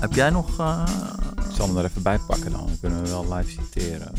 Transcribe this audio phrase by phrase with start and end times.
[0.00, 0.60] Heb jij nog...
[0.60, 0.82] Uh...
[1.36, 2.66] Ik zal hem er even bij pakken dan.
[2.66, 4.12] Dan kunnen we wel live citeren.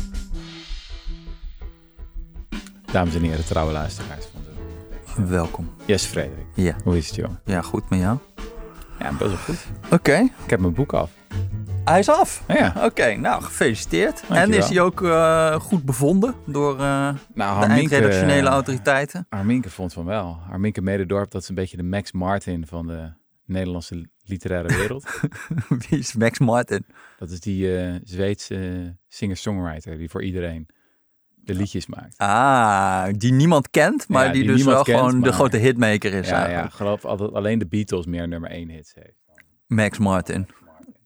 [2.92, 5.26] Dames en heren, trouwe luisteraars van de...
[5.26, 5.70] Welkom.
[5.84, 6.46] Yes, Frederik.
[6.54, 6.76] Ja.
[6.84, 7.30] Hoe is het, joh?
[7.44, 8.18] Ja, goed met jou?
[8.98, 9.66] Ja, best wel goed.
[9.90, 10.16] Oké.
[10.44, 11.10] Ik heb mijn boek af.
[11.84, 12.42] Hij is af?
[12.48, 12.74] Ja.
[12.84, 14.22] Oké, nou, gefeliciteerd.
[14.28, 14.42] Dankjewel.
[14.42, 19.26] En is hij ook uh, goed bevonden door uh, Nou, de eindredactionele autoriteiten?
[19.28, 20.38] Arminke vond van wel.
[20.50, 23.12] Arminke Mededorp, dat is een beetje de Max Martin van de
[23.44, 25.20] Nederlandse literaire wereld.
[25.88, 26.84] Wie is Max Martin?
[27.18, 30.68] Dat is die uh, Zweedse singer-songwriter die voor iedereen
[31.34, 32.18] de liedjes maakt.
[32.18, 36.12] Ah, die niemand kent, maar Ja, die, die dus wel kent, gewoon de grote hitmaker
[36.12, 36.28] is.
[36.28, 39.18] Ja, ja, geloof altijd alleen de Beatles meer nummer één hits heeft.
[39.66, 40.46] Max Martin.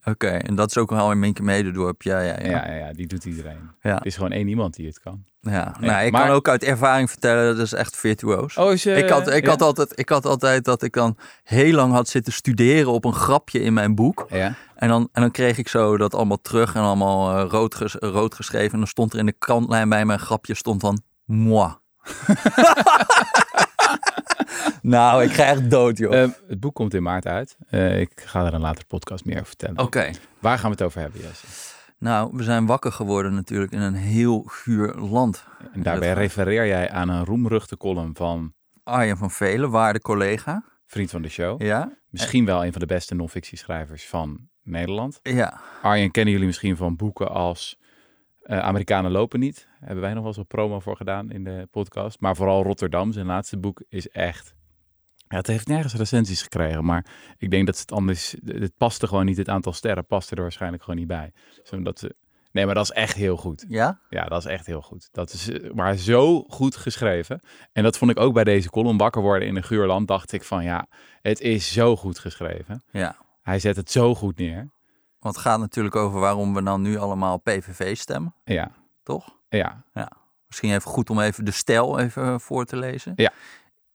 [0.05, 2.03] Oké, en dat is ook al in Minke Mededorp.
[2.03, 2.51] Ja, ja, ja.
[2.51, 3.71] Ja, ja, ja, die doet iedereen.
[3.81, 3.99] Ja.
[3.99, 5.25] Er is gewoon één iemand die het kan.
[5.41, 5.75] ja.
[5.81, 8.57] Nee, nou, ik maar- kan ook uit ervaring vertellen, dat is echt virtuoos.
[8.57, 11.93] Oh, is, ik, had, ik, had altijd, ik had altijd dat ik dan heel lang
[11.93, 14.27] had zitten studeren op een grapje in mijn boek.
[14.29, 14.55] Ja?
[14.75, 17.97] En dan, en dan kreeg ik zo dat allemaal terug en allemaal eh, rood, ges-
[18.01, 18.73] rood geschreven.
[18.73, 21.73] En dan stond er in de kantlijn bij mijn grapje stond dan moi.
[24.83, 26.15] nou, ik ga echt dood, joh.
[26.15, 27.57] Ehm, het boek komt in maart uit.
[27.69, 29.79] Eh, ik ga er een later podcast meer over vertellen.
[29.79, 30.11] Oké.
[30.39, 31.47] Waar gaan we het over hebben, Jesse?
[31.99, 35.45] Nou, we zijn wakker geworden natuurlijk in een heel guur land.
[35.73, 40.65] En daarbij refereer jij aan een roemruchte column van Arjen van Velen, waarde collega.
[40.87, 41.63] vriend van de show.
[41.63, 41.99] Ja?
[42.09, 45.21] Misschien wel een van de beste non-fictieschrijvers van Nederland.
[45.23, 45.61] Ja.
[45.83, 47.79] Arjen kennen jullie misschien van boeken als
[48.45, 49.69] eh, Amerikanen lopen niet.
[49.81, 52.21] Hebben wij nog wel eens wat promo voor gedaan in de podcast.
[52.21, 54.55] Maar vooral Rotterdam, zijn laatste boek, is echt...
[55.29, 57.07] Ja, het heeft nergens recensies gekregen, maar
[57.39, 58.37] ik denk dat het anders...
[58.45, 61.33] Het paste gewoon niet, het aantal sterren paste er waarschijnlijk gewoon niet bij.
[61.63, 62.15] Zodat ze...
[62.53, 63.65] Nee, maar dat is echt heel goed.
[63.69, 64.01] Ja?
[64.09, 65.09] Ja, dat is echt heel goed.
[65.13, 67.41] Dat is eh, maar zo goed geschreven.
[67.73, 70.09] En dat vond ik ook bij deze column wakker worden in een guurland.
[70.09, 70.87] Dacht ik van ja,
[71.23, 72.83] het is zo goed geschreven.
[72.91, 73.17] Ja.
[73.43, 74.71] Hij zet het zo goed neer.
[75.25, 78.71] Want het gaat natuurlijk over waarom we dan nu allemaal PVV stemmen, Ja,
[79.03, 79.29] toch?
[79.49, 79.85] ja.
[80.47, 83.13] Misschien even goed om even de stijl even voor te lezen.
[83.17, 83.31] Ja.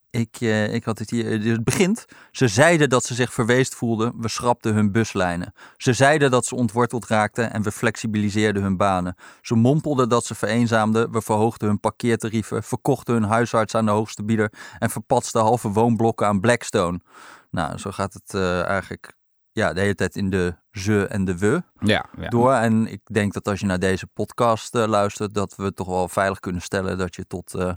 [0.10, 1.42] Ik, eh, ik had het hier.
[1.42, 2.06] dus Het begint.
[2.32, 4.14] Ze zeiden dat ze zich verweest voelden.
[4.22, 5.54] We schrapten hun buslijnen.
[5.78, 9.16] Ze zeiden dat ze ontworteld raakten en we flexibiliseerden hun banen.
[9.42, 11.12] Ze mompelden dat ze vereenzaamden.
[11.12, 16.28] We verhoogden hun parkeertarieven, verkochten hun huisarts aan de hoogste bieder en verpatsten halve woonblokken
[16.28, 17.00] aan Blackstone.
[17.52, 19.18] Nou, zo gaat het eh, eigenlijk
[19.52, 22.28] ja, de hele tijd in de ze en de we Ja, ja.
[22.28, 22.54] door.
[22.54, 26.08] En ik denk dat als je naar deze podcast eh, luistert, dat we toch wel
[26.08, 27.74] veilig kunnen stellen dat je tot eh,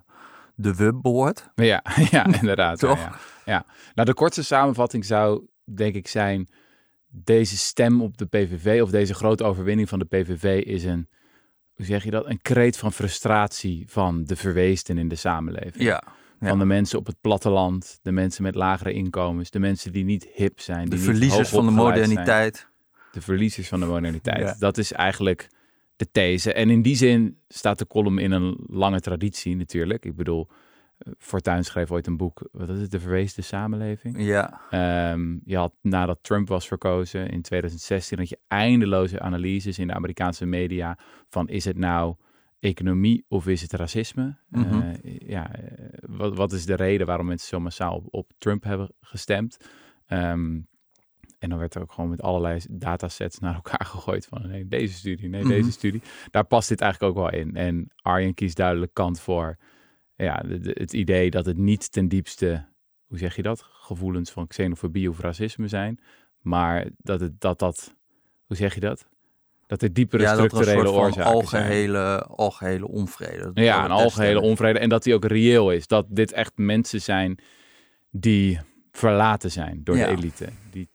[0.55, 1.51] de we behoort.
[1.55, 2.81] Ja, ja inderdaad.
[2.81, 2.99] ja, Toch?
[2.99, 3.65] Ja, ja.
[3.95, 6.49] Nou, de kortste samenvatting zou denk ik zijn...
[7.15, 11.09] Deze stem op de PVV of deze grote overwinning van de PVV is een...
[11.75, 12.27] Hoe zeg je dat?
[12.27, 15.83] Een kreet van frustratie van de verweesten in de samenleving.
[15.83, 16.03] Ja.
[16.43, 16.49] Ja.
[16.49, 20.29] Van de mensen op het platteland, de mensen met lagere inkomens, de mensen die niet
[20.35, 20.89] hip zijn.
[20.89, 21.85] De verliezers van de zijn.
[21.85, 22.69] moderniteit.
[23.13, 24.39] De verliezers van de moderniteit.
[24.41, 24.55] Ja.
[24.59, 25.49] Dat is eigenlijk
[25.97, 26.53] de these.
[26.53, 30.05] En in die zin staat de column in een lange traditie natuurlijk.
[30.05, 30.49] Ik bedoel,
[30.99, 34.15] eh, Fortuyn schreef ooit een boek, wat is het, De Verweesde Samenleving.
[34.19, 39.87] Ja, Ehm, je had nadat Trump was verkozen in 2016, had je eindeloze analyses in
[39.87, 40.99] de Amerikaanse media
[41.29, 42.15] van is het nou
[42.63, 44.37] economie of is het racisme?
[44.49, 44.81] Mhm.
[44.81, 48.63] Eh, ja, eh, wat, wat is de reden waarom mensen zo massaal op, op Trump
[48.65, 49.57] hebben gestemd?
[50.07, 50.61] Ehm,
[51.39, 54.95] en dan werd er ook gewoon met allerlei datasets naar elkaar gegooid van nee, deze
[54.95, 55.51] studie, nee, Mhm.
[55.51, 56.03] deze studie.
[56.31, 57.57] Daar past dit eigenlijk ook wel in.
[57.57, 59.57] En Arjen kiest duidelijk kant voor
[60.17, 62.69] ja, de- de- het idee dat het niet ten diepste,
[63.07, 66.01] hoe zeg je dat, gevoelens van xenofobie of racisme zijn,
[66.41, 67.97] maar dat het, dat, dat
[68.47, 69.09] hoe zeg je dat?
[69.73, 71.63] Dat er diepere ja dat een structurele soort van oorzaken zijn.
[71.63, 73.43] algehele, algehele onvrede.
[73.43, 74.79] Dat Ja, een het algehele onvrede.
[74.79, 75.87] En dat die ook reëel is.
[75.87, 77.39] Dat dit echt mensen zijn
[78.11, 78.61] die
[78.91, 80.07] verlaten zijn door Ja.
[80.07, 80.49] de elite.
[80.71, 80.91] Die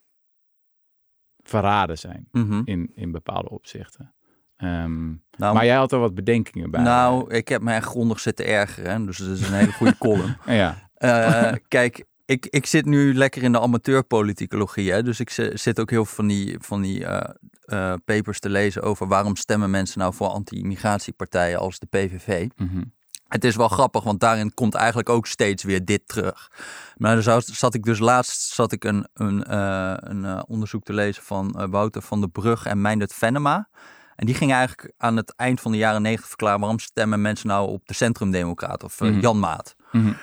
[1.44, 2.62] verraden zijn Mhm.
[2.66, 4.14] in, in bepaalde opzichten.
[4.58, 5.08] Ehm,
[5.38, 6.82] Nou, maar jij had er wat bedenkingen bij.
[6.82, 9.06] nou, ik heb me echt grondig zitten ergeren.
[9.06, 10.38] Dus dat is een hele goede column.
[10.46, 14.92] Ja, Eh, kijk, ik, ik zit nu lekker in de amateurpoliticologie.
[14.92, 15.04] Hè?
[15.04, 17.30] Dus ik zi- zit ook heel veel van die, van die eh,
[17.62, 22.48] eh, papers te lezen over waarom stemmen mensen nou voor anti-immigratiepartijen als de PVV.
[22.58, 22.84] mhm.
[23.28, 26.52] Het is wel grappig, want daarin komt eigenlijk ook steeds weer dit terug.
[26.98, 30.94] Maar er zat, zat ik dus laatst zat ik een, een, eh, een onderzoek te
[30.94, 33.70] lezen van Wouter van der Brug en Meindert Venema.
[34.16, 37.48] En die ging eigenlijk aan het eind van de jaren negentig verklaren waarom stemmen mensen
[37.48, 39.20] nou op de Centrumdemocraat of Mhm.
[39.20, 39.76] Jan Maat.
[39.92, 40.14] Mhm.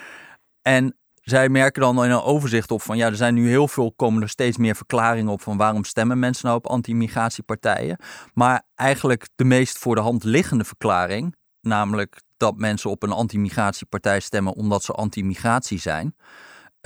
[0.62, 3.92] En zij merken dan in een overzicht op van ja, er zijn nu heel veel,
[3.92, 7.98] komen er steeds meer verklaringen op van waarom stemmen mensen nou op anti-immigratiepartijen.
[8.34, 14.20] Maar eigenlijk de meest voor de hand liggende verklaring, namelijk dat mensen op een anti-immigratiepartij
[14.20, 16.14] stemmen omdat ze anti-immigratie zijn.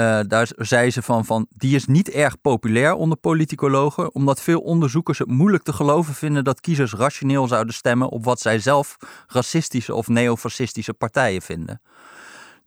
[0.00, 4.61] Uh, daar zei ze van, van, die is niet erg populair onder politicologen, omdat veel
[4.61, 8.96] onderzoekers het moeilijk te geloven vinden dat kiezers rationeel zouden stemmen op wat zij zelf
[9.26, 11.81] racistische of neofascistische partijen vinden.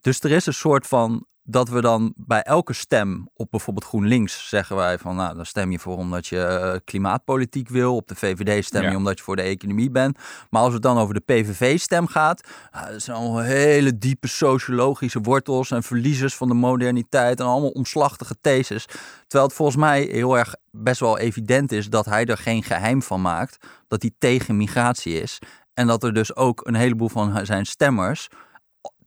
[0.00, 4.48] Dus er is een soort van dat we dan bij elke stem op bijvoorbeeld GroenLinks
[4.48, 7.96] zeggen wij van nou dan stem je voor omdat je uh, klimaatpolitiek wil.
[7.96, 10.18] Op de VVD stem je omdat je voor de economie bent.
[10.50, 12.48] Maar als het dan over de PVV-stem gaat,
[12.90, 18.36] dat zijn allemaal hele diepe sociologische wortels en verliezers van de moderniteit en allemaal omslachtige
[18.40, 18.86] theses.
[19.26, 23.02] Terwijl het volgens mij heel erg best wel evident is dat hij er geen geheim
[23.02, 25.38] van maakt dat hij tegen migratie is.
[25.74, 28.28] En dat er dus ook een heleboel van zijn stemmers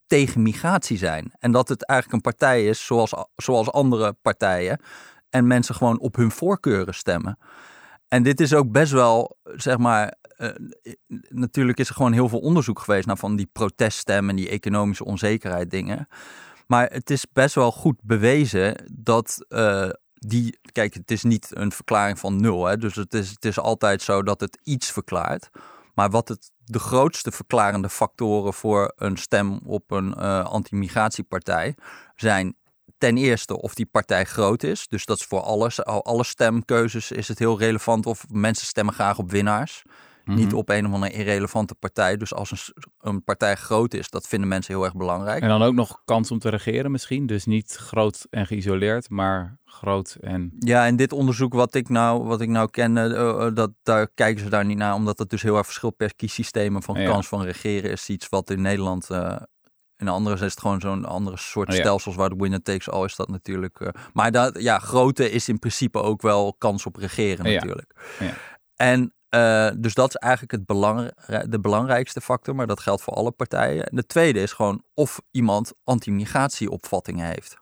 [0.08, 1.34] tegen migratie zijn.
[1.40, 4.80] En dat het eigenlijk een partij is zoals, zoals andere partijen.
[5.30, 7.38] En mensen gewoon op hun voorkeuren stemmen.
[8.08, 10.14] En dit is ook best wel, zeg maar.
[10.38, 10.50] Uh,
[11.30, 15.06] natuurlijk is er gewoon heel veel onderzoek geweest naar van die proteststemmen en die economische
[15.06, 16.08] onzekerheid dingen.
[16.68, 20.60] Maar het is best wel goed bewezen dat uh, die.
[20.72, 22.66] Kijk, het is niet een verklaring van nul.
[22.66, 22.78] Hè?
[22.78, 25.50] Dus het is, het is altijd zo dat het iets verklaart.
[25.96, 31.76] Maar wat het, de grootste verklarende factoren voor een stem op een uh, anti-migratiepartij
[32.16, 32.56] zijn
[32.98, 34.88] ten eerste of die partij groot is.
[34.88, 39.18] Dus dat is voor alles, alle stemkeuzes is het heel relevant of mensen stemmen graag
[39.18, 39.84] op winnaars.
[40.26, 40.56] Niet mhm.
[40.56, 42.18] op een of andere irrelevante partij.
[42.18, 45.42] Dus als een, een, partij groot is, dat vinden mensen heel erg belangrijk.
[45.42, 47.26] En dan ook nog kans om te regeren misschien.
[47.26, 50.56] Dus niet groot en geïsoleerd, maar groot en...
[50.60, 54.44] Ja, en dit onderzoek wat ik nou, wat ik nou ken, uh, dat, daar kijken
[54.44, 54.94] ze daar niet naar.
[54.94, 58.50] Omdat het dus heel erg verschilt per kiesystemen van kans van regeren is iets wat
[58.50, 59.10] in Nederland...
[59.12, 59.36] Uh,
[59.98, 63.06] in andere is het gewoon zo'n andere soort oh, stelsels waar de winner takes all
[63.06, 63.94] is dat natuurlijk.
[64.14, 68.16] maar dat, ja, grote is in principe ook wel kans op regeren natuurlijk.
[68.20, 68.34] Ja.
[68.76, 70.68] En uh, dus dat is eigenlijk het
[71.52, 73.86] de belangrijkste factor, maar dat geldt voor alle partijen.
[73.86, 77.58] En de tweede is gewoon of iemand anti-migratieopvattingen heeft.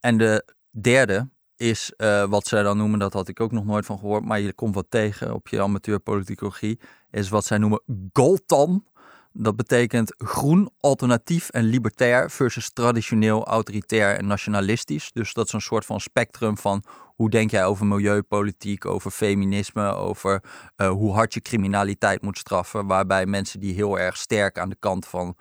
[0.00, 3.86] En de derde is uh, wat zij dan noemen, dat had ik ook nog nooit
[3.86, 6.80] van gehoord, maar je komt wat tegen op je amateurpoliticologie,
[7.10, 7.82] is wat zij noemen
[8.12, 8.84] Goltan.
[9.32, 15.12] Dat betekent groen, alternatief en libertair versus traditioneel, autoritair en nationalistisch.
[15.12, 16.82] Dus dat is een soort van spectrum van
[17.14, 20.42] hoe denk jij over milieupolitiek, over feminisme, over
[20.76, 22.86] uh, hoe hard je criminaliteit moet straffen.
[22.86, 25.36] Waarbij mensen die heel erg sterk aan de kant van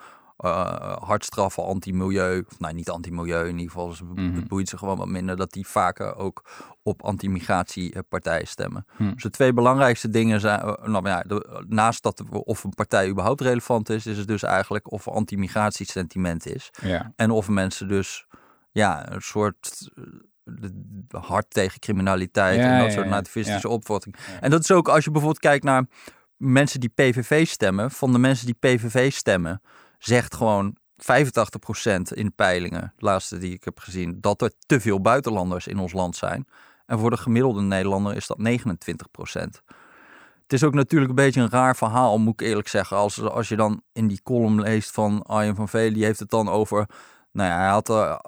[0.46, 4.78] uh, hard straffen, anti-milieu, of nou niet anti-milieu in ieder geval, ze mm boeit ze
[4.78, 6.44] gewoon wat minder, dat die vaker ook
[6.84, 8.86] op anti-migratiepartijen stemmen.
[8.98, 9.14] Mm.
[9.14, 13.10] Dus de twee belangrijkste dingen zijn, uh, nou ja, de, naast dat of een partij
[13.10, 16.70] überhaupt relevant is, is het dus eigenlijk of anti-migratiesentiment is.
[16.82, 17.14] Ja.
[17.16, 18.26] En of mensen dus
[18.72, 19.90] ja, een soort
[21.10, 24.16] hard tegen criminaliteit en dat soort nativistische opvatting.
[24.42, 25.86] En dat is ook als je bijvoorbeeld kijkt naar
[26.38, 29.62] mensen die PVV stemmen, van de mensen die PVV stemmen,
[30.04, 35.02] zegt gewoon 85% in peilingen, de laatste die ik heb gezien, dat er te veel
[35.02, 36.48] buitenlanders in ons land zijn.
[36.86, 39.64] En voor de gemiddelde Nederlander is dat 29%.
[40.44, 42.98] Het is ook natuurlijk een beetje een raar verhaal, moet ik eerlijk zeggen.
[42.98, 46.30] Als, als je dan in die column leest van Arjen van Velen, die heeft het
[46.30, 46.86] dan over.
[47.32, 48.22] Nou ja, hij had er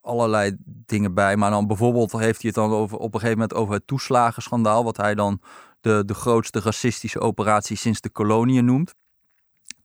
[0.00, 1.36] allerlei dingen bij.
[1.36, 4.84] Maar dan bijvoorbeeld heeft hij het dan over, op een gegeven moment over het toeslagenschandaal.
[4.84, 5.40] Wat hij dan
[5.80, 8.94] de, de grootste racistische operatie sinds de koloniën noemt.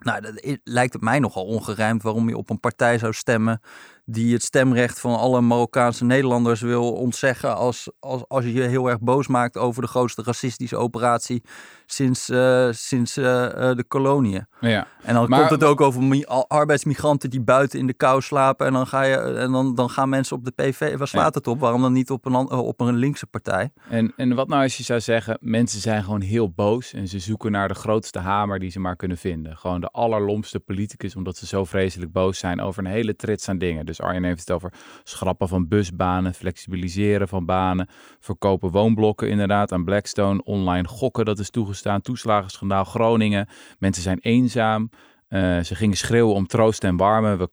[0.04, 3.62] Nou, dat lijkt het mij nogal ongerijmd waarom je op een partij zou stemmen
[4.06, 8.90] die het stemrecht van alle Marokkaanse Nederlanders wil ontzeggen als, als, als je je heel
[8.90, 11.44] erg boos maakt over de grootste racistische operatie
[11.86, 14.45] sinds, uh, sinds uh, de koloniën.
[14.60, 14.88] Ja.
[15.04, 18.88] En dan komt het ook over arbeidsmigranten die buiten in de kou slapen en dan,
[18.88, 20.98] ga je, en dan, dan gaan mensen op de PV.
[20.98, 21.60] Waar slaat het op?
[21.60, 23.72] Waarom dan niet op een, op een linkse partij?
[23.90, 27.19] En, en wat nou als je zou zeggen, mensen zijn gewoon heel boos en ze
[27.19, 29.57] zoeken naar de grootste hamer die ze maar kunnen vinden.
[29.57, 33.57] Gewoon de allerlomste politicus, omdat ze zo vreselijk boos zijn over een hele trits aan
[33.57, 33.86] dingen.
[33.86, 34.73] Dus Arjen heeft het over
[35.04, 37.88] schrappen van busbanen, flexibiliseren van banen,
[38.19, 43.47] verkopen woonblokken inderdaad aan Blackstone, online gokken dat is toegestaan, toeslagenschandaal Groningen.
[43.80, 44.90] Mensen zijn eenzaam.
[45.30, 47.38] Uh, ze gingen schreeuwen om troost en warmen.
[47.38, 47.50] We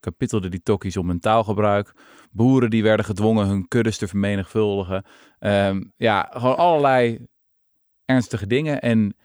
[0.00, 1.92] kapittelden die tokkies om hun taalgebruik.
[2.30, 5.04] Boeren die werden gedwongen hun kuddes te vermenigvuldigen.
[5.40, 7.26] Um, ja, gewoon allerlei
[8.04, 8.80] ernstige dingen.
[8.80, 9.16] En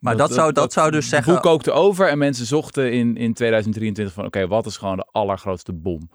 [0.00, 1.32] maar dat, zou, dat, zou dus zeggen...
[1.32, 4.24] Hoe kookte over en mensen zochten in, in 2023 van...
[4.24, 6.10] oké, wat is gewoon de allergrootste bom?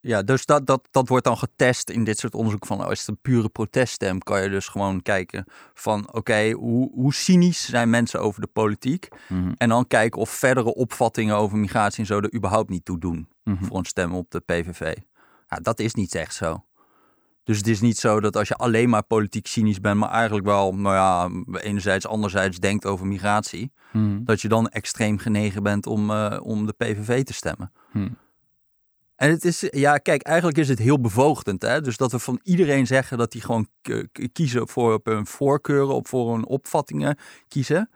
[0.00, 2.80] Ja, dus dat, dat, dat wordt dan getest in dit soort onderzoek van...
[2.80, 5.44] als het een pure proteststem, kan je dus gewoon kijken
[5.74, 6.12] van...
[6.12, 9.08] oké, hoe, hoe cynisch zijn mensen over de politiek?
[9.28, 9.52] Mhm.
[9.56, 12.18] En dan kijken of verdere opvattingen over migratie en zo...
[12.18, 13.64] er überhaupt niet toe doen mhm.
[13.64, 14.96] voor een stem op de PVV.
[15.48, 16.64] Ja, dat is niet echt zo.
[17.48, 20.46] Dus het is niet zo dat als je alleen maar politiek cynisch bent, maar eigenlijk
[20.46, 24.24] wel, nou ja, enerzijds, anderzijds denkt over migratie, hmm.
[24.24, 27.72] dat je dan extreem genegen bent om, uh, om de PVV te stemmen.
[27.90, 28.16] Hmm.
[29.16, 31.62] En het is, ja, kijk, eigenlijk is het heel bevoogdend.
[31.62, 31.80] Hè?
[31.80, 33.68] Dus dat we van iedereen zeggen dat die gewoon
[34.32, 37.90] kiezen voor op hun voorkeuren, op voor hun opvattingen kiezen.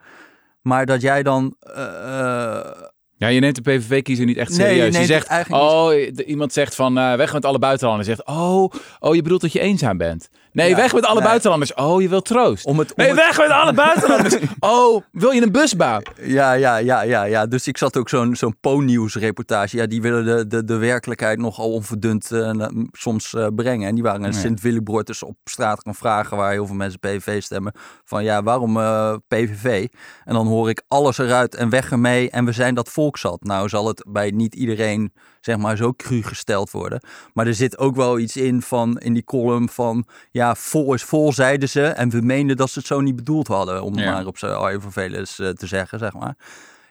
[0.61, 1.55] Maar dat jij dan.
[1.59, 4.85] eh, eh, Ja, je neemt de PVV-kiezer niet echt Nee, je serieus.
[4.85, 5.93] je neemt het zegt, oh,
[6.27, 8.09] iemand zegt van eh, weg met alle buitenlanders.
[8.09, 10.29] Je zegt, oh, oh, je bedoelt dat je eenzaam bent.
[10.53, 11.27] Nee, Ja, weg met alle nee.
[11.27, 11.73] buitenlanders.
[11.73, 12.65] Oh, je wilt troost.
[12.65, 14.35] om het, om Nee, het- weg met alle buitenlanders.
[14.59, 16.01] oh, wil je een busbaan?
[16.21, 17.45] Ja, ja, ja, ja, ja.
[17.45, 19.77] Dus ik zat ook zo'n zo'n Po-nieuws reportage.
[19.77, 22.51] Ja, die willen de, de, de werkelijkheid nogal onverdund eh,
[22.91, 23.87] soms eh, brengen.
[23.87, 24.37] En die waren in Ja.
[24.39, 27.73] Sint-Willibord dus op straat gaan vragen waar heel veel mensen PVV stemmen.
[28.03, 29.87] Van ja, waarom eh, PVV?
[30.23, 33.43] En dan hoor ik alles eruit en weg ermee en we zijn dat volk zat.
[33.43, 35.13] Nou zal het bij niet iedereen
[35.45, 37.01] zeg maar zo cru gesteld worden.
[37.33, 41.03] Maar er zit ook wel iets in van in die column van ja, vol is
[41.03, 41.83] vol zeiden ze.
[41.85, 43.83] En we meenden dat ze het zo niet bedoeld hadden.
[43.83, 44.11] Om Ja.
[44.11, 46.37] maar op vervelend eh, te zeggen, zeg maar.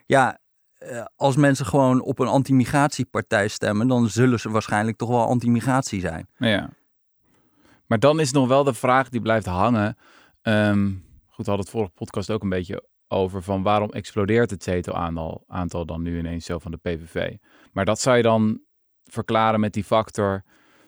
[0.07, 0.39] Ja,
[0.75, 6.01] eh, als mensen gewoon op een anti-migratiepartij stemmen, dan zullen ze waarschijnlijk toch wel anti-migratie
[6.01, 6.27] zijn.
[6.39, 6.71] Ja.
[7.87, 9.97] Maar dan is nog wel de vraag die blijft hangen.
[10.43, 10.87] Ehm,
[11.27, 15.45] goed, we hadden het vorige podcast ook een beetje over van waarom explodeert het zetelaantal
[15.49, 17.37] aantal dan nu ineens zo van de PVV.
[17.73, 18.61] Maar dat zou je dan
[19.05, 20.43] verklaren met die factor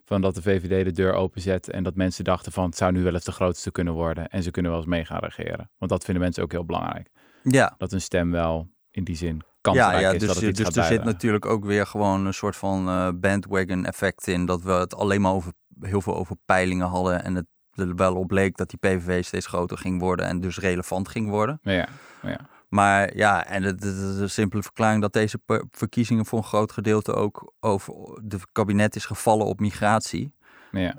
[0.05, 3.03] van dat de VVD de deur openzet en dat mensen dachten van het zou nu
[3.03, 5.71] wel eens de grootste kunnen worden en ze kunnen wel eens mee gaan regeren.
[5.79, 7.11] Want dat vinden mensen ook heel belangrijk.
[7.43, 10.59] Ja, Dat een stem wel in die zin ja, ja is dus, dat het iets
[10.59, 11.13] dus er zit bijdragen.
[11.13, 14.47] natuurlijk ook weer gewoon een soort van eh, bandwagon effect in.
[14.47, 18.15] Dat we het alleen maar over, heel veel over peilingen hadden en het er wel
[18.15, 21.59] op leek dat die PVV steeds groter ging worden en dus relevant ging worden.
[21.63, 21.89] Ja,
[22.23, 22.39] ja.
[22.75, 25.39] Maar ja, en het is een simpele verklaring dat deze
[25.71, 30.33] verkiezingen voor een groot gedeelte ook over de kabinet is gevallen op migratie.
[30.71, 30.99] ja.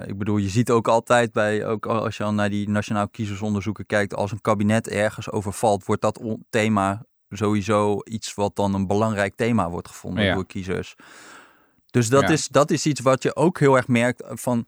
[0.00, 3.08] Eh, ik bedoel, je ziet ook altijd bij, ook als je al naar die nationaal
[3.08, 6.20] kiezersonderzoeken kijkt, als een kabinet ergens overvalt, wordt dat
[6.50, 10.34] thema sowieso iets wat dan een belangrijk thema wordt gevonden Ja.
[10.34, 10.94] door kiezers.
[11.90, 12.28] Dus dat, Ja.
[12.28, 14.66] is, dat is iets wat je ook heel erg merkt van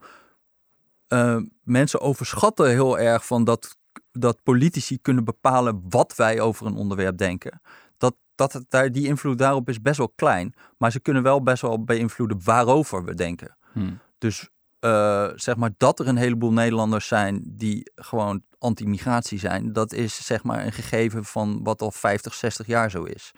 [1.08, 3.76] eh, mensen overschatten heel erg van dat,
[4.20, 7.60] dat politici kunnen bepalen wat wij over een onderwerp denken.
[7.96, 11.42] Dat, dat het daar, die invloed daarop is best wel klein, maar ze kunnen wel
[11.42, 13.56] best wel beïnvloeden waarover we denken.
[13.72, 13.90] Hm.
[14.18, 14.48] Dus
[14.78, 20.26] eh, zeg maar dat er een heleboel Nederlanders zijn die gewoon anti-migratie zijn, dat is
[20.26, 23.32] zeg maar een gegeven van wat al 50, 60 jaar zo is.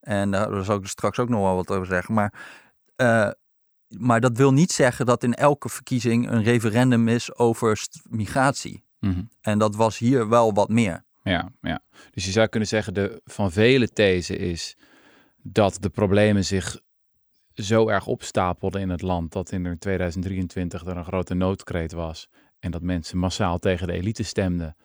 [0.00, 2.14] En daar daar zal ik straks ook nog wel wat over zeggen.
[2.14, 2.32] Maar,
[2.96, 3.30] eh,
[3.88, 8.02] maar dat wil niet zeggen dat in elke verkiezing een referendum is over st-
[9.08, 9.20] Mhm.
[9.40, 11.04] En dat was hier wel wat meer.
[11.22, 11.80] Ja, ja.
[12.10, 14.76] Dus je zou kunnen zeggen, de van vele these is
[15.42, 16.80] dat de problemen zich
[17.54, 22.70] zo erg opstapelden in het land dat in 2023 er een grote noodkreet was en
[22.70, 24.76] dat mensen massaal tegen de elite stemden.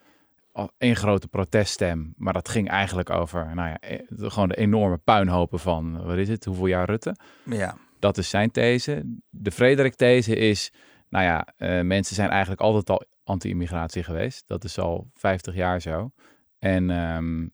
[0.78, 5.60] Een grote proteststem, maar dat ging eigenlijk over nou ja, de- gewoon de enorme puinhopen
[5.60, 7.16] van, wat is het, hoeveel jaar Rutte?
[7.44, 9.02] Ja, Dat is zijn these.
[9.30, 10.72] De Frederik-these is,
[11.10, 14.48] nou ja, eh, mensen zijn eigenlijk altijd al anti-immigratie geweest.
[14.48, 16.12] Dat is al 50 jaar zo.
[16.60, 17.48] En ehm,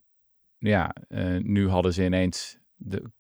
[0.58, 3.12] ja, eh, nu hadden ze ineens de,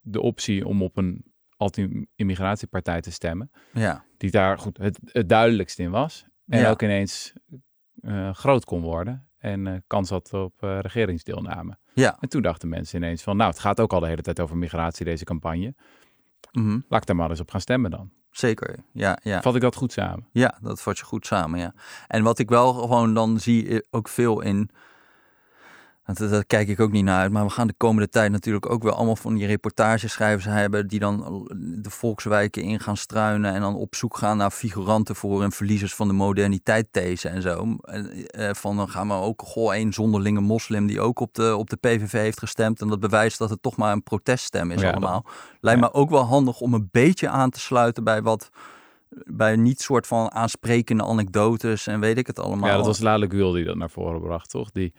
[0.00, 1.24] de optie om op een
[1.56, 3.50] anti-immigratiepartij te stemmen.
[3.72, 6.26] ja, Die daar goed het, het duidelijkst in was.
[6.46, 6.70] En Ja.
[6.70, 7.32] ook ineens
[8.00, 9.28] eh, groot kon worden.
[9.38, 11.78] En eh, kans had op regeringsdeelname.
[11.94, 12.16] ja.
[12.20, 14.56] En toen dachten mensen ineens van, nou, het gaat ook al de hele tijd over
[14.56, 15.74] migratie, deze campagne.
[16.52, 16.80] Mhm.
[16.88, 18.12] Laat ik daar maar eens op gaan stemmen dan.
[18.30, 18.76] Zeker.
[18.92, 19.42] Ja, ja.
[19.42, 20.26] Vat ik dat goed samen?
[20.32, 21.74] Ja, dat vat je goed samen, ja.
[22.06, 24.70] En wat ik wel gewoon dan zie, eh, ook veel in...
[26.08, 28.70] want Daar kijk ik ook niet naar uit, maar we gaan de komende tijd natuurlijk
[28.70, 31.46] ook wel allemaal van die reportageschrijvers hebben die dan
[31.82, 35.94] de volkswijken in gaan struinen en dan op zoek gaan naar figuranten voor en verliezers
[35.94, 37.76] van de moderniteit these en zo.
[37.82, 41.56] En, eh, van dan gaan we ook, goh, één zonderlinge moslim die ook op de,
[41.56, 44.80] op de PVV heeft gestemd en dat bewijst dat het toch maar een proteststem is
[44.80, 45.24] Ja, allemaal.
[45.60, 45.86] Lijkt ja.
[45.86, 48.50] me ook wel handig om een beetje aan te sluiten bij wat
[49.24, 52.68] bij niet soort van aansprekende anekdotes en weet ik het allemaal.
[52.68, 54.70] Ja, dat was Lale Gül die dat naar voren bracht, toch?
[54.70, 54.94] Die,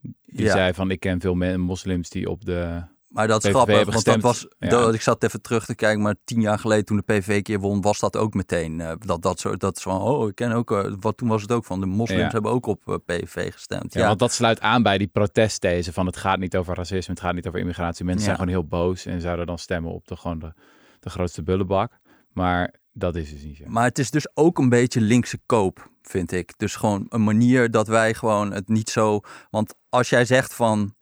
[0.00, 0.52] die Ja.
[0.52, 2.82] zei van, ik ken veel moslims die op de...
[3.08, 4.68] maar dat is PVV grappig, want dat was, Ja.
[4.68, 7.42] dat, ik zat even terug te kijken, maar tien jaar geleden toen de PVV een
[7.42, 8.80] keer won, was dat ook meteen.
[8.80, 11.42] eh, dat, dat, soort, dat is van, oh, ik ken ook, eh, wat toen was
[11.42, 12.28] het ook van, de moslims Ja.
[12.30, 13.92] hebben ook op eh, PVV gestemd.
[13.94, 17.14] Ja, Ja, want dat sluit aan bij die protestthese van het gaat niet over racisme,
[17.14, 18.04] het gaat niet over immigratie.
[18.04, 20.52] Mensen zijn gewoon heel boos en zouden dan stemmen op de, gewoon de,
[21.00, 21.92] de grootste bullenbak.
[22.32, 23.64] Maar dat is dus niet zo.
[23.66, 26.52] Maar het is dus ook een beetje linkse koop, vind ik.
[26.56, 29.20] Dus gewoon een manier dat wij gewoon het niet zo.
[29.50, 30.96] Want als jij zegt van.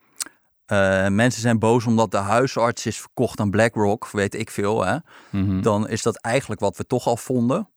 [0.66, 4.84] eh, mensen zijn boos omdat de huisarts is verkocht aan BlackRock, weet ik veel.
[4.84, 4.96] Hè?
[5.30, 5.60] Mhm.
[5.60, 7.68] Dan is dat eigenlijk wat we toch al vonden.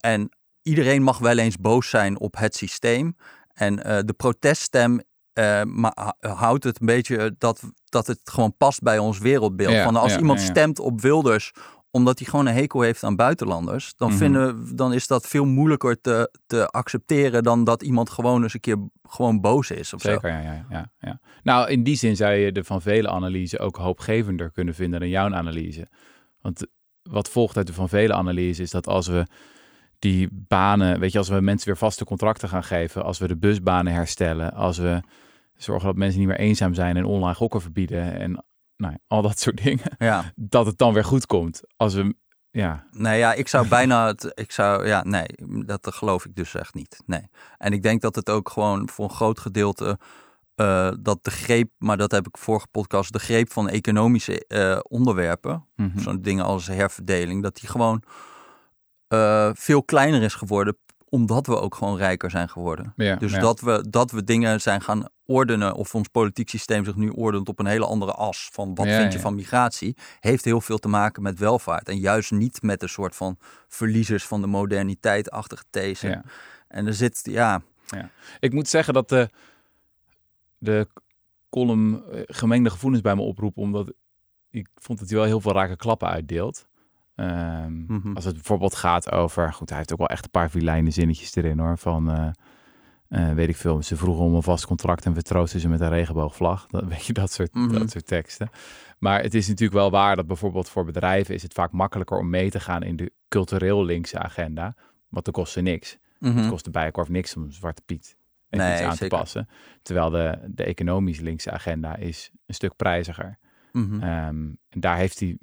[0.00, 0.30] En
[0.62, 3.16] iedereen mag wel eens boos zijn op het systeem.
[3.54, 5.00] En eh, de proteststem
[5.32, 9.72] eh, maar houdt het een beetje dat, dat het gewoon past bij ons wereldbeeld.
[9.72, 10.46] Ja, van als ja, iemand ja.
[10.46, 11.52] stemt op Wilders
[11.90, 14.18] omdat hij gewoon een hekel heeft aan buitenlanders, dan, Mhm.
[14.18, 18.60] vinden, dan is dat veel moeilijker te, te accepteren dan dat iemand gewoon eens een
[18.60, 19.94] keer gewoon boos is.
[19.94, 20.10] Of zo.
[20.10, 21.20] Zeker, ja, ja, ja, ja.
[21.42, 25.08] Nou, in die zin zou je de Van Velen analyse ook hoopgevender kunnen vinden dan
[25.08, 25.88] jouw analyse.
[26.40, 26.66] Want
[27.02, 29.26] wat volgt uit de Van Velen analyse is dat als we
[29.98, 33.36] die banen, weet je, als we mensen weer vaste contracten gaan geven, als we de
[33.36, 35.02] busbanen herstellen, als we
[35.56, 38.44] zorgen dat mensen niet meer eenzaam zijn en online gokken verbieden en
[38.80, 40.32] nou, al dat soort dingen, Ja.
[40.36, 41.60] dat het dan weer goed komt.
[41.76, 42.14] Als we,
[42.50, 44.32] ja, Nee, ja, ik zou bijna het.
[44.34, 45.26] Ik zou, ja, nee,
[45.66, 47.02] dat geloof ik dus echt niet.
[47.06, 47.22] Nee.
[47.58, 49.98] En ik denk dat het ook gewoon voor een groot gedeelte.
[50.54, 54.78] eh, dat de greep, maar dat heb ik vorige podcast, de greep van economische eh,
[54.82, 55.98] onderwerpen, mhm.
[55.98, 58.02] zo'n dingen als herverdeling, dat die gewoon
[59.08, 60.76] eh, veel kleiner is geworden,
[61.10, 62.92] omdat we ook gewoon rijker zijn geworden.
[62.96, 63.38] ja, Dus ja.
[63.38, 67.48] dat, we, dat we dingen zijn gaan ordenen, of ons politiek systeem zich nu ordent
[67.48, 70.78] op een hele andere as van wat Ja, vind je van migratie, heeft heel veel
[70.78, 71.88] te maken met welvaart.
[71.88, 73.38] En juist niet met een soort van
[73.68, 76.22] verliezers van de moderniteit-achtige these.
[76.68, 77.62] En er zit, ja,
[78.40, 79.28] Ik moet zeggen dat de,
[80.58, 80.88] de
[81.48, 83.92] column eh, gemengde gevoelens bij me oproep, omdat
[84.50, 86.68] ik vond dat hij wel heel veel rake klappen uitdeelt.
[87.14, 88.14] Ehm, Mhm.
[88.14, 91.34] Als het bijvoorbeeld gaat over, goed, hij heeft ook wel echt een paar vilijne zinnetjes
[91.34, 92.28] erin hoor, van eh,
[93.08, 95.80] eh, weet ik veel, ze vroegen om een vast contract en we troosten ze met
[95.80, 96.66] een regenboogvlag.
[96.66, 97.72] Dat, weet je, dat soort, Mhm.
[97.78, 98.50] dat soort teksten.
[98.98, 102.30] Maar het is natuurlijk wel waar dat bijvoorbeeld voor bedrijven is het vaak makkelijker om
[102.30, 104.74] mee te gaan in de cultureel linkse agenda,
[105.08, 105.98] want dan kost ze niks.
[106.18, 106.36] mhm.
[106.36, 108.16] Het kost de Bijenkorf niks om Zwarte Piet
[108.50, 109.08] Nee, iets aan zeker.
[109.08, 109.48] te passen.
[109.82, 113.38] Terwijl de, de economisch linkse agenda is een stuk prijziger.
[114.00, 115.38] Ehm, en daar heeft hij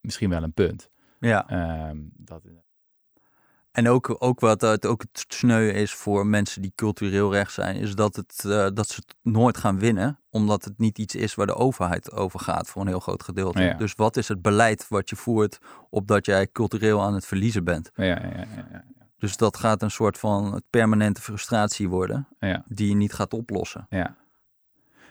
[0.00, 0.90] misschien wel een punt.
[1.24, 1.48] Ja.
[1.48, 2.42] Ehm, dat,
[3.72, 7.76] En ook, ook wat het ook het sneu is voor mensen die cultureel recht zijn,
[7.76, 11.34] is dat, het, eh, dat ze het nooit gaan winnen, omdat het niet iets is
[11.34, 13.62] waar de overheid over gaat voor een heel groot gedeelte.
[13.62, 13.74] Ja.
[13.74, 15.58] Dus wat is het beleid wat je voert
[15.90, 17.90] opdat jij cultureel aan het verliezen bent?
[17.94, 18.84] ja, ja, ja, ja,
[19.18, 22.28] Dus dat gaat een soort van permanente frustratie worden,
[22.66, 23.86] die je niet gaat oplossen.
[23.90, 24.16] ja.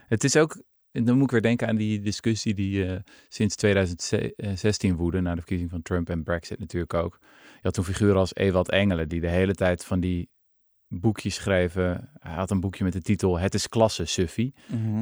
[0.07, 0.61] Het is ook,
[0.93, 5.31] en dan moet ik weer denken aan die discussie die eh, sinds 2016 woedde, na
[5.31, 7.19] de verkiezing van Trump en Brexit natuurlijk ook.
[7.21, 10.29] Je had toen figuren als Ewald Engelen, die de hele tijd van die
[10.87, 12.09] boekjes schreven.
[12.19, 14.53] Hij had een boekje met de titel Het is klasse, Suffie.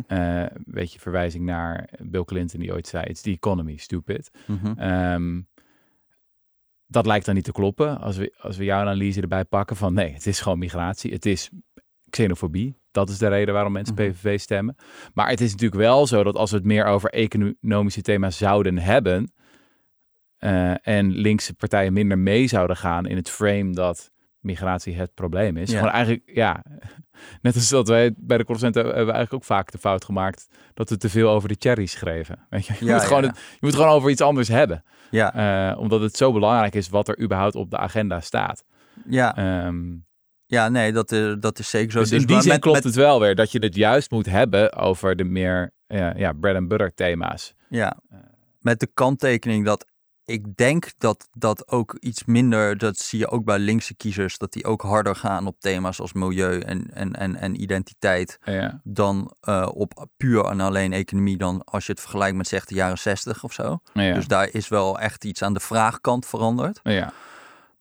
[0.07, 4.31] Eh weet je, verwijzing naar Bill Clinton die ooit zei, it's the economy, stupid.
[4.47, 4.79] Mhm.
[4.79, 5.41] Ehm,
[6.87, 9.93] dat lijkt dan niet te kloppen als we, als we jouw analyse erbij pakken van
[9.93, 11.49] nee, het is gewoon migratie, het is
[12.09, 12.80] xenofobie.
[12.91, 14.09] Dat is de reden waarom mensen Mhm.
[14.11, 14.75] PVV stemmen.
[15.13, 18.77] Maar het is natuurlijk wel zo dat als we het meer over economische thema's zouden
[18.77, 19.33] hebben
[20.37, 25.57] eh, en linkse partijen minder mee zouden gaan in het frame dat migratie het probleem
[25.57, 25.71] is.
[25.71, 25.77] Ja.
[25.77, 26.63] Gewoon eigenlijk, ja,
[27.41, 30.47] net als dat wij bij de consumenten hebben we eigenlijk ook vaak de fout gemaakt
[30.73, 32.45] dat we te veel over de cherries schreven.
[32.49, 34.83] Weet je, je, Ja, moet, gewoon het- je moet gewoon over iets anders hebben.
[35.11, 35.33] Ja,
[35.71, 38.63] Eh, omdat het zo belangrijk is wat er überhaupt op de agenda staat.
[39.09, 39.83] ja, Ehm,
[40.51, 41.99] ja, nee, dat, is dat is zeker zo.
[41.99, 44.11] dus in die maar zin met- klopt met- het wel weer dat je het juist
[44.11, 47.53] moet hebben over de meer ja, ja, bread and butter thema's.
[47.69, 47.97] Ja,
[48.59, 49.85] met de kanttekening dat
[50.25, 54.53] ik denk dat dat ook iets minder, dat zie je ook bij linkse kiezers, dat
[54.53, 59.33] die ook harder gaan op thema's als milieu en, en, en, en identiteit Ja, dan
[59.41, 62.97] eh, op puur en alleen economie dan als je het vergelijkt met zeg de jaren
[62.97, 63.79] 60 of zo.
[63.93, 66.79] ja, Dus daar is wel echt iets aan de vraagkant veranderd.
[66.83, 67.13] ja.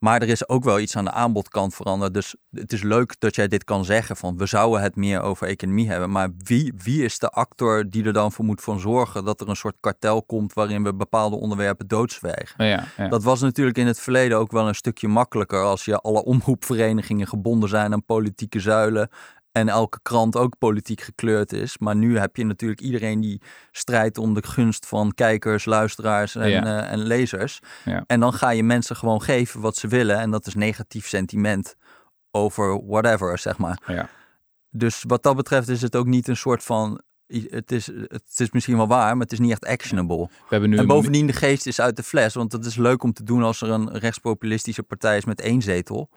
[0.01, 2.15] Maar er is ook wel iets aan de aanbodkant veranderd.
[2.15, 5.47] Dus het is leuk dat jij dit kan zeggen van we zouden het meer over
[5.47, 6.11] economie hebben.
[6.11, 9.49] Maar wie, wie is de actor die er dan voor moet van zorgen dat er
[9.49, 12.65] een soort kartel komt waarin we bepaalde onderwerpen doodzwijgen?
[12.65, 13.09] ja, ja.
[13.09, 17.27] Dat was natuurlijk in het verleden ook wel een stukje makkelijker als je alle omroepverenigingen
[17.27, 19.09] gebonden zijn aan politieke zuilen.
[19.53, 21.79] En elke krant ook politiek gekleurd is.
[21.79, 26.49] Maar nu heb je natuurlijk iedereen die strijdt om de gunst van kijkers, luisteraars en,
[26.51, 26.65] Ja.
[26.65, 27.61] eh, en lezers.
[27.85, 28.05] Ja.
[28.07, 30.19] En dan ga je mensen gewoon geven wat ze willen.
[30.19, 31.75] En dat is negatief sentiment
[32.31, 33.83] over whatever, zeg maar.
[33.87, 34.09] Ja.
[34.71, 37.01] Dus wat dat betreft is het ook niet een soort van.
[37.51, 40.27] Het is, het is misschien wel waar, maar het is niet echt actionable.
[40.27, 42.35] We hebben nu En bovendien, de geest is uit de fles.
[42.35, 45.63] Want het is leuk om te doen als er een rechtspopulistische partij is met één
[45.63, 46.11] zetel.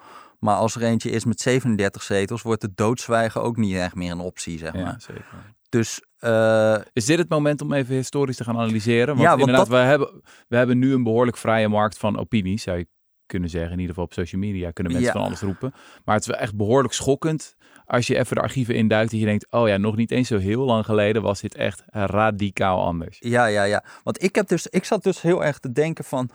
[0.43, 4.11] Maar als er eentje is met 37 zetels, wordt het doodzwijgen ook niet echt meer
[4.11, 4.95] een optie, zeg Ja, maar.
[4.97, 5.25] zeker.
[5.69, 9.07] Dus eh, Is dit het moment om even historisch te gaan analyseren?
[9.07, 12.19] Want Ja, want inderdaad, dat- we, hebben, we hebben nu een behoorlijk vrije markt van
[12.19, 12.87] opinies, zou je
[13.25, 13.71] kunnen zeggen.
[13.71, 15.17] In ieder geval op social media kunnen mensen Ja.
[15.19, 15.73] van alles roepen.
[16.05, 19.11] Maar het is wel echt behoorlijk schokkend als je even de archieven induikt.
[19.11, 21.83] Dat je denkt, oh ja, nog niet eens zo heel lang geleden was dit echt
[21.89, 23.17] radicaal anders.
[23.19, 23.83] ja, ja, ja.
[24.03, 26.29] Want ik, heb dus, ik zat dus heel erg te denken van...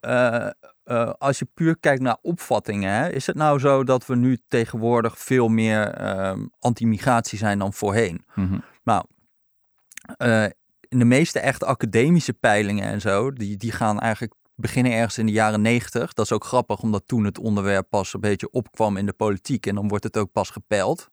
[0.00, 0.46] eh,
[0.84, 4.38] eh, als je puur kijkt naar opvattingen, hè, is het nou zo dat we nu
[4.48, 8.24] tegenwoordig veel meer ehm, anti-migratie zijn dan voorheen?
[8.34, 8.58] Mhm.
[8.84, 9.04] Nou,
[10.16, 10.44] eh,
[10.88, 15.26] in de meeste echte academische peilingen en zo, die, die gaan eigenlijk beginnen ergens in
[15.26, 16.12] de jaren negentig.
[16.12, 19.66] Dat is ook grappig, omdat toen het onderwerp pas een beetje opkwam in de politiek.
[19.66, 21.10] En dan wordt het ook pas gepeild.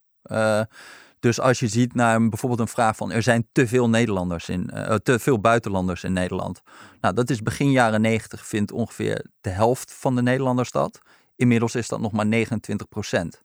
[1.20, 4.72] Dus als je ziet naar bijvoorbeeld een vraag van er zijn te veel Nederlanders in,
[4.74, 6.62] uh, te veel buitenlanders in Nederland.
[7.02, 11.00] Nou, dat is begin jaren 90 vindt ongeveer de helft van de Nederlanders dat.
[11.36, 13.44] Inmiddels is dat nog maar 29 procent.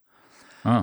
[0.62, 0.80] Ah.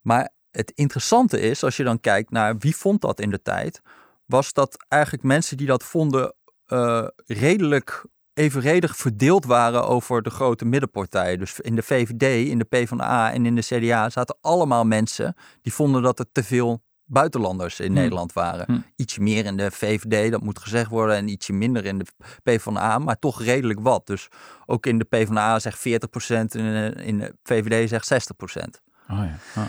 [0.00, 3.80] Maar het interessante is, als je dan kijkt naar wie vond dat in de tijd,
[4.26, 6.34] was dat eigenlijk mensen die dat vonden
[6.68, 8.04] uh, redelijk
[8.42, 11.38] evenredig verdeeld waren over de grote middenpartijen.
[11.38, 15.72] Dus in de VVD, in de PvdA en in de CDA zaten allemaal mensen die
[15.72, 17.94] vonden dat er te veel buitenlanders in hmm.
[17.94, 18.64] Nederland waren.
[18.66, 18.84] Hmm.
[18.96, 22.06] Ietsje meer in de VVD, dat moet gezegd worden, en ietsje minder in de
[22.42, 24.06] PvdA, maar toch redelijk wat.
[24.06, 24.28] Dus
[24.66, 25.80] ook in de PvdA zegt 40%
[26.30, 28.16] en in de VVD zegt 60%.
[29.10, 29.38] Oh ja.
[29.56, 29.64] Oh.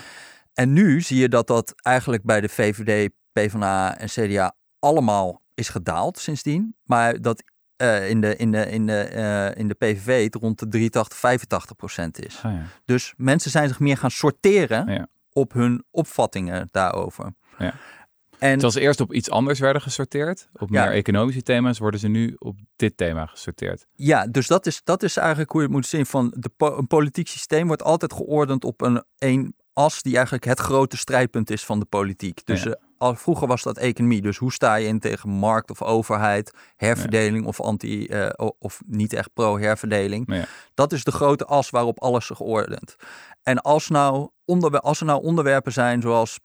[0.54, 5.68] En nu zie je dat dat eigenlijk bij de VVD, PvdA en CDA allemaal is
[5.68, 6.76] gedaald sindsdien.
[6.84, 7.42] Maar dat
[7.82, 11.18] uh, in, de, in, de, in, de, uh, in de PVV het rond de 83,
[11.18, 12.36] 85 procent is.
[12.36, 12.62] Oh ja.
[12.84, 15.06] Dus mensen zijn zich meer gaan sorteren ja.
[15.32, 17.34] op hun opvattingen daarover.
[17.58, 17.74] Ja.
[18.38, 22.08] En, Zoals ze eerst op iets anders werden gesorteerd, op meer economische thema's, worden ze
[22.08, 23.86] nu op dit thema gesorteerd.
[23.92, 26.06] Ja, dus dat is, dat is eigenlijk hoe je het moet zien.
[26.06, 30.44] Van de po een politiek systeem wordt altijd geordend op een, een as die eigenlijk
[30.44, 32.46] het grote strijdpunt is van de politiek.
[32.46, 34.22] Dus ja al, vroeger was dat economie.
[34.22, 39.12] Dus hoe sta je in tegen markt of overheid, herverdeling of anti uh, of niet
[39.12, 40.46] echt pro-herverdeling.
[40.74, 42.96] Dat is de grote as waarop alles zich ordent.
[43.42, 46.38] En als, nou onder, als er nou onderwerpen zijn zoals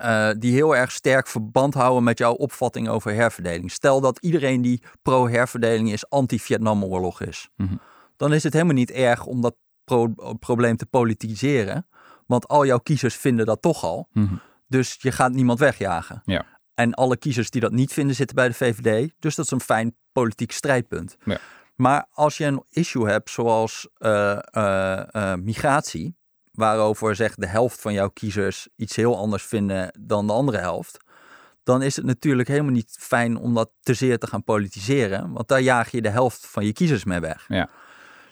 [0.00, 3.70] uh, die heel erg sterk verband houden met jouw opvatting over herverdeling.
[3.70, 7.48] Stel dat iedereen die pro-herverdeling is, anti-Vietnamoorlog is.
[7.56, 7.74] Mhm.
[8.16, 11.86] Dan is het helemaal niet erg om dat pro probleem te politiseren.
[12.26, 14.08] Want al jouw kiezers vinden dat toch al.
[14.12, 16.22] Mm dus je gaat niemand wegjagen.
[16.24, 16.46] Ja.
[16.74, 19.12] En alle kiezers die dat niet vinden zitten bij de VVD.
[19.18, 21.16] Dus dat is een fijn politiek strijdpunt.
[21.24, 21.38] Ja.
[21.76, 26.16] Maar als je een issue hebt zoals uh, uh, migratie,
[26.52, 30.96] waarover zegt de helft van jouw kiezers iets heel anders vinden dan de andere helft,
[31.62, 35.48] dan is het natuurlijk helemaal niet fijn om dat te zeer te gaan politiseren, want
[35.48, 37.44] daar jaag je de helft van je kiezers mee weg.
[37.48, 37.70] Ja.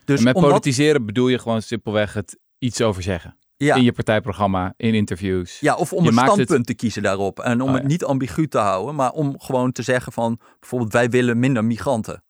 [0.05, 3.75] Dus en met politiseren bedoel je gewoon simpelweg het iets over zeggen ja.
[3.75, 5.61] in je partijprogramma, in interviews.
[5.61, 7.41] Ja, of om een standpunt te kiezen daarop.
[7.41, 10.93] En om oh, het niet ambigu te houden, maar om gewoon te zeggen van bijvoorbeeld
[10.93, 12.23] wij willen minder migranten.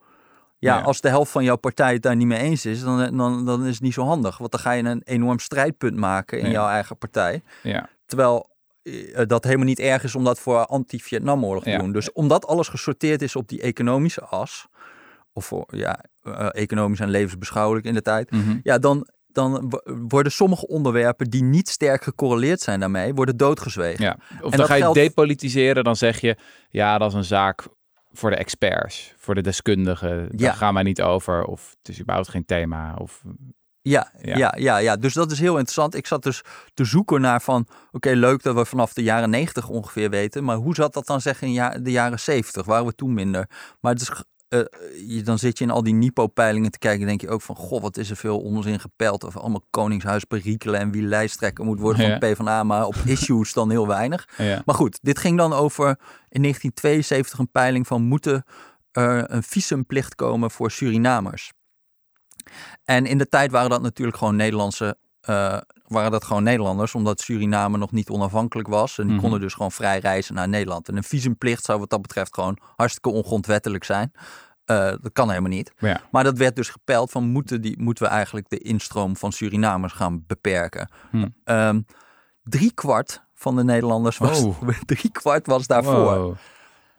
[0.58, 3.44] Ja, als de helft van jouw partij het daar niet mee eens is, dan, dan,
[3.44, 4.38] dan is het niet zo handig.
[4.38, 7.42] Want dan ga je een enorm strijdpunt maken in jouw eigen partij.
[7.62, 7.88] Ja.
[8.06, 8.50] Terwijl
[8.82, 11.92] eh, dat helemaal niet erg is om dat voor anti-Vietnamoorlog te doen.
[11.92, 14.66] Dus omdat alles gesorteerd is op die economische as,
[15.32, 18.58] of voor ja, uh, economisch en levensbeschouwelijk in de tijd, mhm.
[18.62, 19.08] ja, dan
[19.38, 24.04] dan worden sommige onderwerpen die niet sterk gecorreleerd zijn daarmee, worden doodgezwegen.
[24.04, 24.16] Ja.
[24.40, 26.36] Of dan ga je depolitiseren, dan zeg je,
[26.70, 27.66] ja, dat is een zaak
[28.12, 30.28] voor de experts, voor de deskundigen.
[30.30, 31.44] Daar gaan wij niet over.
[31.44, 32.94] Of het is überhaupt geen thema.
[32.94, 33.22] Of
[33.82, 35.94] ja, ja, ja, ja, Dus dat is heel interessant.
[35.94, 36.42] Ik zat dus
[36.74, 40.56] te zoeken naar van, oké, leuk dat we vanaf de jaren 90 ongeveer weten, maar
[40.56, 42.66] hoe zat dat dan zeggen in de jaren 70?
[42.66, 43.48] Waren we toen minder?
[43.80, 44.10] Maar het is
[44.48, 44.60] uh,
[45.06, 47.06] je, dan zit je in al die NIPO-peilingen te kijken.
[47.06, 49.24] denk je ook van, goh, wat is er veel onzin gepeld.
[49.24, 52.18] Of allemaal koningshuisperikelen en wie lijsttrekker moet worden van ja.
[52.18, 52.62] PvdA.
[52.62, 54.28] Maar op issues dan heel weinig.
[54.64, 55.88] Maar goed, dit ging dan over
[56.28, 58.44] in 1972 een peiling van moeten
[58.92, 61.52] er een visumplicht komen voor Surinamers.
[62.84, 64.96] En in de tijd waren dat natuurlijk gewoon Nederlandse
[65.28, 68.98] uh, waren dat gewoon Nederlanders, omdat Suriname nog niet onafhankelijk was.
[68.98, 69.22] En die mhm.
[69.22, 70.88] konden dus gewoon vrij reizen naar Nederland.
[70.88, 74.12] En een visumplicht zou wat dat betreft gewoon hartstikke ongrondwettelijk zijn.
[74.66, 75.72] Uh, dat kan helemaal niet.
[75.78, 76.00] Ja.
[76.10, 79.92] Maar dat werd dus gepeld van moeten, die, moeten we eigenlijk de instroom van Surinamers
[79.92, 80.90] gaan beperken.
[81.10, 81.34] Hmm.
[81.44, 81.86] Um,
[82.42, 84.68] drie kwart van de Nederlanders was, oh.
[84.86, 86.38] drie kwart was daarvoor.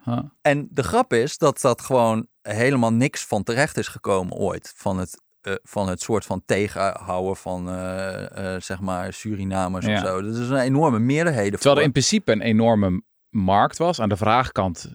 [0.04, 0.18] Huh.
[0.42, 4.72] En de grap is dat dat gewoon helemaal niks van terecht is gekomen ooit.
[4.76, 9.92] Van het uh, van het soort van tegenhouden van uh, uh, zeg maar Surinamers ja.
[9.92, 10.22] of zo.
[10.22, 11.52] Dat is een enorme meerderheden.
[11.52, 14.00] Terwijl er in principe een enorme markt was.
[14.00, 14.92] Aan de vraagkant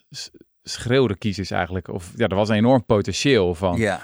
[0.63, 1.87] schreeuwden kiezers eigenlijk.
[1.87, 4.01] Of ja, er was een enorm potentieel van ja.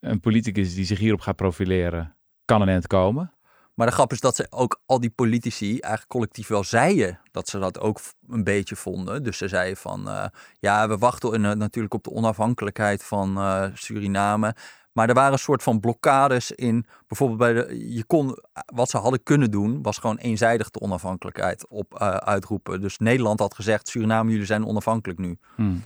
[0.00, 2.16] een politicus die zich hierop gaat profileren.
[2.44, 3.32] Kan er net komen.
[3.74, 7.48] Maar de grap is dat ze ook al die politici eigenlijk collectief wel zeiden dat
[7.48, 9.22] ze dat ook een beetje vonden.
[9.22, 13.38] Dus ze zeiden van ja, we wachten in, natuurlijk op de onafhankelijkheid van
[13.74, 14.54] Suriname.
[14.94, 16.86] Maar er waren een soort van blokkades in.
[17.06, 17.94] Bijvoorbeeld bij de.
[17.94, 18.38] Je kon.
[18.74, 19.82] Wat ze hadden kunnen doen.
[19.82, 22.80] was gewoon eenzijdig de onafhankelijkheid op, uh, uitroepen.
[22.80, 25.38] Dus Nederland had gezegd: Suriname, jullie zijn onafhankelijk nu.
[25.54, 25.84] Hmm.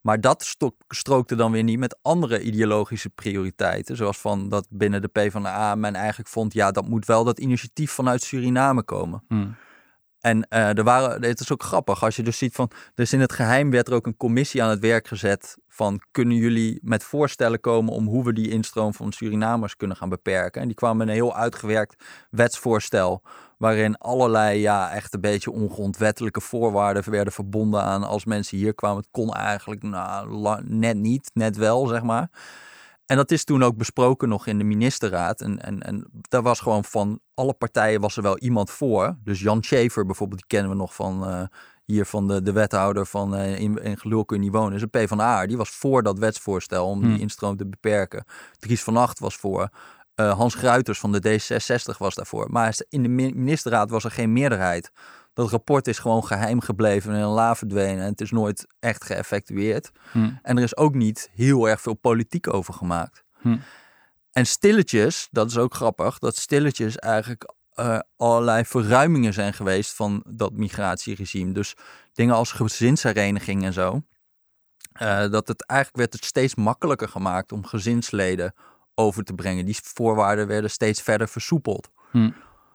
[0.00, 0.56] Maar dat
[0.88, 3.96] strookte dan weer niet met andere ideologische prioriteiten.
[3.96, 7.90] Zoals van dat binnen de PvdA men eigenlijk vond: ja, dat moet wel dat initiatief
[7.90, 9.22] vanuit Suriname komen.
[9.28, 9.56] Hmm.
[10.26, 13.20] En uh, er waren, het is ook grappig als je dus ziet van, dus in
[13.20, 17.04] het geheim werd er ook een commissie aan het werk gezet van kunnen jullie met
[17.04, 20.60] voorstellen komen om hoe we die instroom van Surinamers kunnen gaan beperken.
[20.60, 23.22] En die kwamen met een heel uitgewerkt wetsvoorstel
[23.58, 28.98] waarin allerlei ja, echt een beetje ongrondwettelijke voorwaarden werden verbonden aan als mensen hier kwamen.
[28.98, 32.30] Het kon eigenlijk nou, net niet, net wel, zeg maar.
[33.06, 35.40] En dat is toen ook besproken nog in de ministerraad.
[35.40, 39.16] En, en, en daar was gewoon van alle partijen was er wel iemand voor.
[39.24, 41.42] Dus Jan Schaefer bijvoorbeeld, die kennen we nog van uh,
[41.84, 44.74] hier van de, de wethouder van uh, in, in Gelul kun je niet wonen.
[44.74, 45.46] Is een P van A.
[45.46, 47.20] Die was voor dat wetsvoorstel om die hmm.
[47.20, 48.24] instroom te beperken.
[48.58, 49.68] Dries van Acht was voor.
[50.16, 52.50] Uh, Hans Gruiters van de D66 was daarvoor.
[52.50, 54.90] Maar in de ministerraad was er geen meerderheid.
[55.36, 58.04] Dat rapport is gewoon geheim gebleven en in een la verdwenen.
[58.04, 59.90] En het is nooit echt geëffectueerd.
[60.12, 60.30] Hm.
[60.42, 63.24] En er is ook niet heel erg veel politiek over gemaakt.
[63.40, 63.56] Hm.
[64.32, 70.24] En stilletjes, dat is ook grappig, dat stilletjes eigenlijk uh, allerlei verruimingen zijn geweest van
[70.28, 71.52] dat migratieregime.
[71.52, 71.74] Dus
[72.12, 74.02] dingen als gezinshereniging en zo.
[75.02, 78.54] Uh, dat het eigenlijk werd het steeds makkelijker gemaakt om gezinsleden
[78.94, 79.64] over te brengen.
[79.64, 81.90] Die voorwaarden werden steeds verder versoepeld.
[82.10, 82.30] Hm.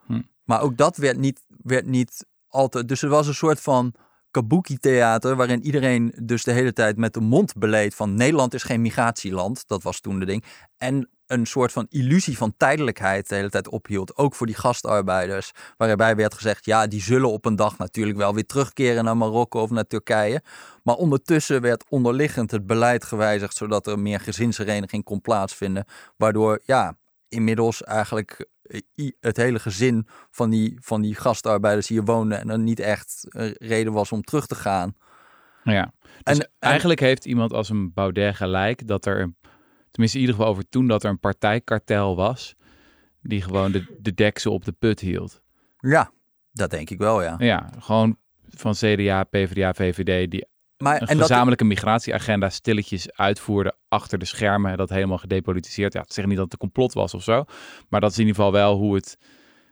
[0.06, 0.21] Hm.
[0.43, 2.87] Maar ook dat werd niet, werd niet altijd.
[2.87, 3.93] Dus er was een soort van
[4.31, 8.81] kabuki-theater waarin iedereen dus de hele tijd met de mond beleed van Nederland is geen
[8.81, 9.67] migratieland.
[9.67, 10.43] Dat was toen de ding.
[10.77, 14.17] En een soort van illusie van tijdelijkheid de hele tijd ophield.
[14.17, 15.51] Ook voor die gastarbeiders.
[15.77, 19.61] Waarbij werd gezegd, ja, die zullen op een dag natuurlijk wel weer terugkeren naar Marokko
[19.61, 20.41] of naar Turkije.
[20.83, 25.85] Maar ondertussen werd onderliggend het beleid gewijzigd, zodat er meer gezinshereniging kon plaatsvinden.
[26.17, 26.97] Waardoor, ja,
[27.31, 32.59] inmiddels eigenlijk eh, het hele gezin van die, van die gastarbeiders hier woonden en er
[32.59, 34.95] niet echt reden was om terug te gaan.
[35.63, 39.33] Ja, dus en, eigenlijk heeft iemand als een Baudet gelijk dat er,
[39.91, 42.55] tenminste in ieder geval over toen, dat er een partijkartel was
[43.21, 45.41] die gewoon de, de deksel op de put hield.
[45.77, 46.11] Ja,
[46.51, 47.35] dat denk ik wel, ja.
[47.37, 48.17] Ja, gewoon
[48.49, 50.45] van CDA, PvdA, VVD, die
[50.81, 54.77] maar, een en gezamenlijke migratieagenda stilletjes uitvoerde achter de schermen.
[54.77, 55.93] Dat helemaal gedepolitiseerd.
[55.93, 57.43] Ja, het zegt niet dat het een complot was of zo.
[57.89, 59.17] Maar dat is in ieder geval wel hoe het,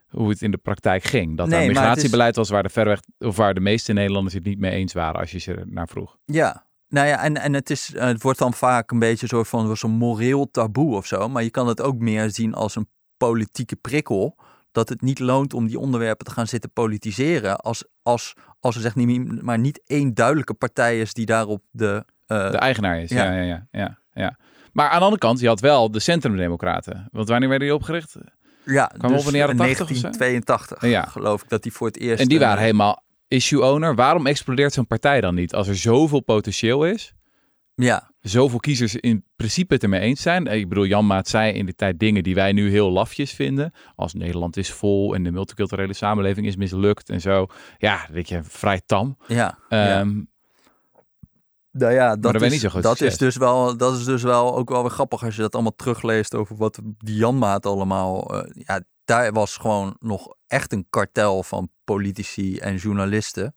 [0.09, 1.37] hoe het in de praktijk ging.
[1.37, 4.59] Dat er een migratiebeleid was waar de, verweg, of waar de meeste Nederlanders het niet
[4.59, 6.17] mee eens waren als je ze naar vroeg.
[6.25, 9.77] Ja, nou ja, en, en het, is, het wordt dan vaak een beetje zo van
[9.77, 11.29] zo'n moreel taboe of zo.
[11.29, 14.37] Maar je kan het ook meer zien als een politieke prikkel
[14.71, 17.57] dat het niet loont om die onderwerpen te gaan zitten politiseren.
[17.57, 22.05] Als, als, als er zeg niet, maar niet één duidelijke partij is die daarop de...
[22.27, 23.23] Uh, de eigenaar is, ja.
[23.23, 24.37] Ja, ja, ja, ja,
[24.71, 27.07] Maar aan de andere kant, je had wel de Centrumdemocraten.
[27.11, 28.15] Want wanneer werden die opgericht?
[28.65, 31.03] Ja, Kwam dus op in de jaren 1982 ja.
[31.03, 32.21] geloof ik dat die voor het eerst...
[32.21, 33.95] En die waren helemaal issue owner.
[33.95, 35.53] Waarom explodeert zo'n partij dan niet?
[35.53, 37.13] Als er zoveel potentieel is...
[37.75, 38.08] Ja.
[38.21, 40.47] Zoveel kiezers in principe het ermee eens zijn.
[40.47, 43.73] Ik bedoel, Jan Maat zei in de tijd dingen die wij nu heel lafjes vinden.
[43.95, 47.47] Als Nederland is vol en de multiculturele samenleving is mislukt en zo.
[47.77, 49.17] Ja, weet je, vrij tam.
[49.27, 49.57] Ja.
[49.99, 50.29] Um,
[51.71, 54.91] Nou ja, dat, is, dat is dus wel, dat is dus wel ook wel weer
[54.91, 58.35] grappig als je dat allemaal terugleest over wat die Janmaat allemaal.
[58.35, 63.55] Uh, ja, daar was gewoon nog echt een kartel van politici en journalisten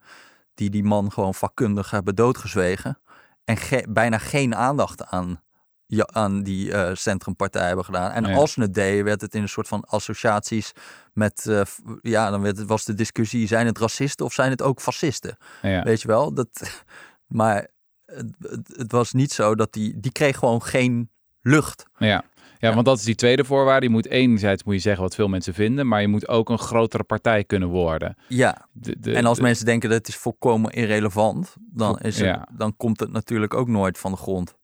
[0.54, 2.98] die die man gewoon vakkundig hebben doodgezwegen
[3.44, 3.56] en
[3.88, 5.42] bijna geen aandacht aan,
[5.86, 8.10] ja, aan die uh, centrumpartij hebben gedaan.
[8.10, 10.72] En als ze het deden, werd het in een soort van associaties
[11.12, 11.60] met, uh,
[12.02, 15.36] ja, dan werd, was de discussie, zijn het racisten of zijn het ook fascisten?
[15.62, 15.82] Ja.
[15.82, 16.34] Weet je wel?
[16.34, 16.82] Dat,
[17.26, 17.68] maar
[18.06, 18.28] het,
[18.66, 21.86] het, was niet zo dat die, die kreeg gewoon geen lucht.
[21.98, 22.24] Ja.
[22.68, 23.86] Ja, want dat is die tweede voorwaarde.
[23.86, 26.58] Je moet enerzijds moet je zeggen wat veel mensen vinden, maar je moet ook een
[26.58, 28.16] grotere partij kunnen worden.
[28.28, 28.68] Ja.
[28.72, 33.00] De, en als mensen denken dat het is volkomen irrelevant, dan, is het, dan komt
[33.00, 34.56] het natuurlijk ook nooit van de grond.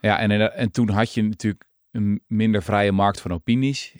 [0.00, 3.94] Ja, en, en toen had je natuurlijk een minder vrije markt van opinies.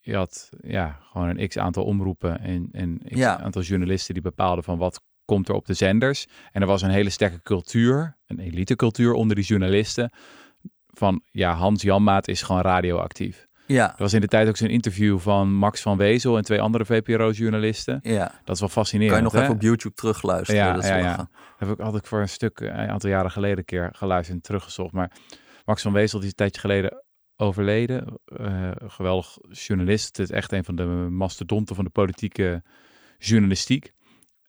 [0.00, 4.64] Je, had ja, gewoon een x aantal omroepen en, en x aantal journalisten die bepaalden
[4.64, 6.26] van wat komt er op de zenders.
[6.52, 10.10] En er was een hele sterke cultuur, een elite cultuur onder die journalisten
[10.98, 13.46] van ja, Hans Janmaat is gewoon radioactief.
[13.66, 13.90] Ja.
[13.90, 16.84] Er was in de tijd ook zo'n interview van Max van Wezel en twee andere
[16.84, 17.98] VPRO-journalisten.
[18.02, 18.32] Ja.
[18.44, 19.14] Dat is wel fascinerend.
[19.14, 20.64] Kan je nog even op YouTube terugluisteren.
[20.64, 21.28] Ja, ja, ja.
[21.58, 24.42] Heb ik altijd voor een stuk eh, een aantal jaren geleden een keer geluisterd en
[24.42, 24.92] teruggezocht.
[24.92, 25.12] Maar
[25.64, 27.04] Max van Wezel die is een tijdje geleden
[27.36, 28.20] overleden.
[28.40, 30.16] Uh, geweldig journalist.
[30.16, 32.62] Het is echt een van de mastodonten van de politieke
[33.18, 33.92] journalistiek.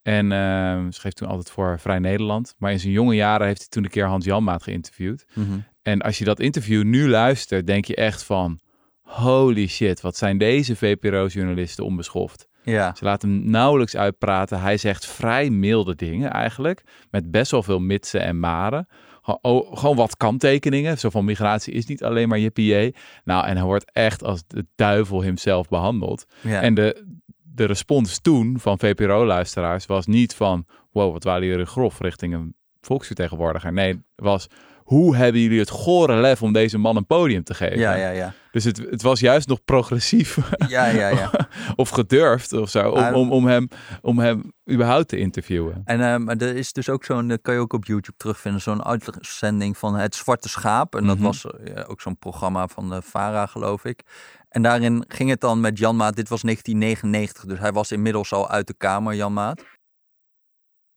[0.07, 2.55] En uh, schreef toen altijd voor Vrij Nederland.
[2.57, 5.25] Maar in zijn jonge jaren heeft hij toen een keer Hans Janmaat geïnterviewd.
[5.33, 8.59] Mm en als je dat interview nu luistert, denk je echt van...
[9.01, 12.47] Holy shit, wat zijn deze VPRO-journalisten onbeschoft.
[12.63, 12.95] Ja.
[12.95, 14.61] Ze laten hem nauwelijks uitpraten.
[14.61, 16.83] Hij zegt vrij milde dingen eigenlijk.
[17.11, 18.87] Met best wel veel mitsen en maren.
[19.71, 20.97] Gewoon wat kanttekeningen.
[20.97, 22.99] Zo van migratie is niet alleen maar je PA.
[23.23, 26.25] Nou, en hij wordt echt als de duivel hemzelf behandeld.
[26.41, 26.61] Ja.
[26.61, 27.05] En de,
[27.57, 30.65] de respons toen van VPRO-luisteraars was niet van...
[30.91, 33.73] wow, wat waren jullie grof richting een volksvertegenwoordiger.
[33.73, 34.47] Nee, was
[34.87, 37.77] hoe hebben jullie het gore lef om deze man een podium te geven?
[37.79, 38.33] Ja, ja, ja.
[38.51, 41.31] Dus het, het was juist nog progressief Ja, ja, ja.
[41.75, 43.67] of gedurfd of zo, om, om, om, hem,
[44.01, 45.81] om hem überhaupt te interviewen.
[45.85, 48.61] En eh, maar er is dus ook zo'n, dat kan je ook op YouTube terugvinden,
[48.61, 50.95] zo'n uitzending van Het Zwarte Schaap.
[50.95, 51.25] En dat Mhm.
[51.25, 54.01] was eh, ook zo'n programma van de VARA, geloof ik.
[54.49, 58.33] En daarin ging het dan met Jan Maat, dit was 1999, dus hij was inmiddels
[58.33, 59.63] al uit de kamer, Jan Maat.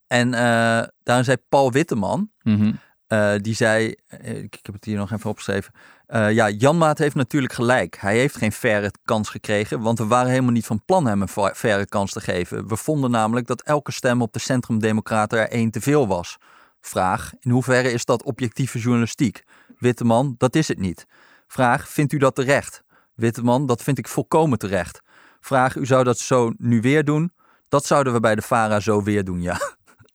[0.07, 2.72] En eh, daarin zei Paul Witteman, Mhm.
[3.11, 5.73] Eh, die zei, eh, ik, heb het hier nog even opgeschreven.
[6.07, 7.96] eh, ja, Jan Maat heeft natuurlijk gelijk.
[8.01, 11.53] Hij heeft geen faire kans gekregen, want we waren helemaal niet van plan hem een
[11.55, 12.68] faire kans te geven.
[12.68, 16.37] We vonden namelijk dat elke stem op de Centrumdemocraten er één te veel was.
[16.81, 19.44] Vraag, in hoeverre is dat objectieve journalistiek?
[19.79, 21.07] Witteman, dat is het niet.
[21.46, 22.83] Vraag, vindt u dat terecht?
[23.14, 25.03] Witteman, dat vind ik volkomen terecht.
[25.40, 27.33] Vraag, u zou dat zo nu weer doen?
[27.68, 29.61] Dat zouden we bij de VARA zo weer doen, ja.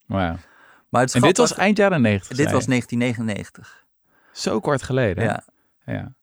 [0.08, 0.36] Wauw.
[0.95, 2.38] Maar het En dit was eind jaren 90.
[2.38, 2.69] dit was je?
[2.69, 3.86] 1999.
[4.31, 5.23] zo kort geleden.
[5.23, 5.43] Ja.
[5.86, 6.15] ja.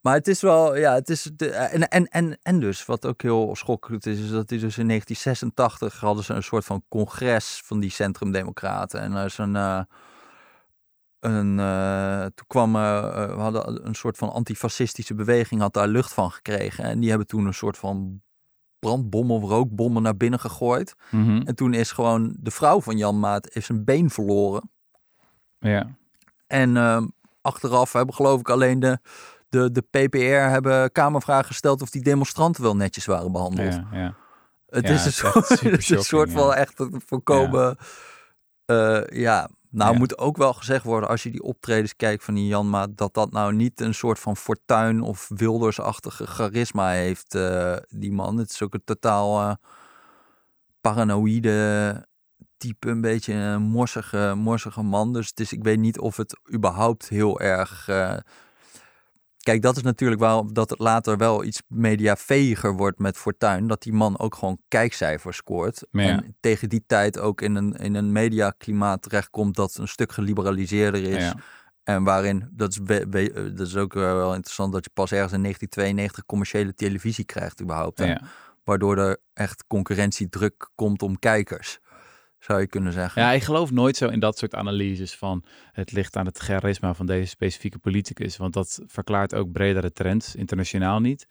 [0.00, 1.30] Maar het is wel, ja, het is.
[1.36, 4.78] De, en, en, en, en dus, wat ook heel schokkend is, is dat die dus
[4.78, 9.00] in 1986 hadden ze een soort van congres van die Centrumdemocraten.
[9.00, 9.56] En er is een.
[9.56, 9.80] eh,
[11.20, 16.12] een eh, toen kwam, eh, we hadden een soort van antifascistische beweging, had daar lucht
[16.12, 16.84] van gekregen.
[16.84, 18.22] En die hebben toen een soort van
[18.86, 20.94] brandbommen of rookbommen naar binnen gegooid.
[21.10, 21.40] Mhm.
[21.44, 24.70] En toen is gewoon de vrouw van Jan Maat heeft zijn been verloren.
[25.58, 25.86] ja.
[26.46, 27.06] En ehm,
[27.40, 28.98] achteraf hebben geloof ik alleen de,
[29.48, 33.72] de, de PPR hebben Kamervragen gesteld of die demonstranten wel netjes waren behandeld.
[33.74, 34.14] Ja, ja.
[34.68, 37.76] Het Ja, is een is soort, het is een soort van echt een voorkomen.
[38.66, 39.48] Ja, ja.
[39.72, 39.98] Nou Ja.
[39.98, 43.32] moet ook wel gezegd worden als je die optredens kijkt van die Janma, dat dat
[43.32, 48.36] nou niet een soort van fortuin of wildersachtige charisma heeft, eh, die man.
[48.36, 49.54] Het is ook een totaal eh,
[50.80, 52.06] paranoïde
[52.56, 55.12] type, een beetje een morsige, morsige man.
[55.12, 57.88] Dus het is, ik weet niet of het überhaupt heel erg...
[57.88, 58.16] eh,
[59.42, 63.66] Kijk, dat is natuurlijk wel dat het later wel iets mediaveger wordt met Fortuin.
[63.66, 65.86] Dat die man ook gewoon kijkcijfers scoort.
[65.90, 66.02] Ja.
[66.02, 71.02] En tegen die tijd ook in een, in een mediaklimaat terechtkomt dat een stuk geliberaliseerder
[71.02, 71.24] is.
[71.24, 71.34] Ja.
[71.82, 72.80] En waarin, dat is,
[73.54, 77.60] dat is ook eh, wel interessant, dat je pas ergens in 1992 commerciële televisie krijgt
[77.60, 77.98] überhaupt.
[77.98, 78.20] Ja.
[78.64, 81.78] Waardoor er echt concurrentiedruk komt om kijkers.
[82.42, 83.22] Zou je kunnen zeggen.
[83.22, 86.94] Ja, ik geloof nooit zo in dat soort analyses van het ligt aan het charisma
[86.94, 88.36] van deze specifieke politicus.
[88.36, 91.26] Want dat verklaart ook bredere trends, internationaal niet.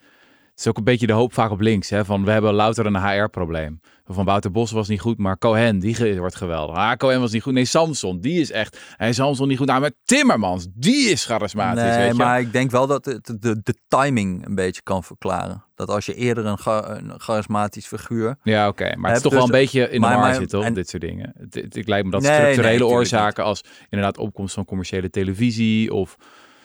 [0.62, 3.08] Is ook een beetje de hoop vaak op links, hè, van we hebben louter een
[3.08, 3.80] HR-probleem.
[4.06, 6.76] Van Wouter Bos was niet goed, maar Cohen, die wordt geweldig.
[6.76, 7.54] Ah, Cohen was niet goed.
[7.54, 9.68] Nee, Samson, die is echt, hij Samson niet goed.
[9.68, 12.14] Nou, maar Timmermans, die is charismatisch, Nee, weet je.
[12.14, 15.64] maar ik denk wel dat het de, de, de timing een beetje kan verklaren.
[15.76, 18.36] Dat als je eerder een, cha- een charismatisch figuur...
[18.44, 18.96] Ja, oké.
[18.96, 20.68] Maar het is toch wel een dus- beetje in de maar- war maar- zitten, toch?
[20.68, 21.34] en- dit soort dingen.
[21.38, 25.94] Het, het, ik lijkt me dat Nee, structurele oorzaken als inderdaad opkomst van commerciële televisie
[25.94, 26.16] of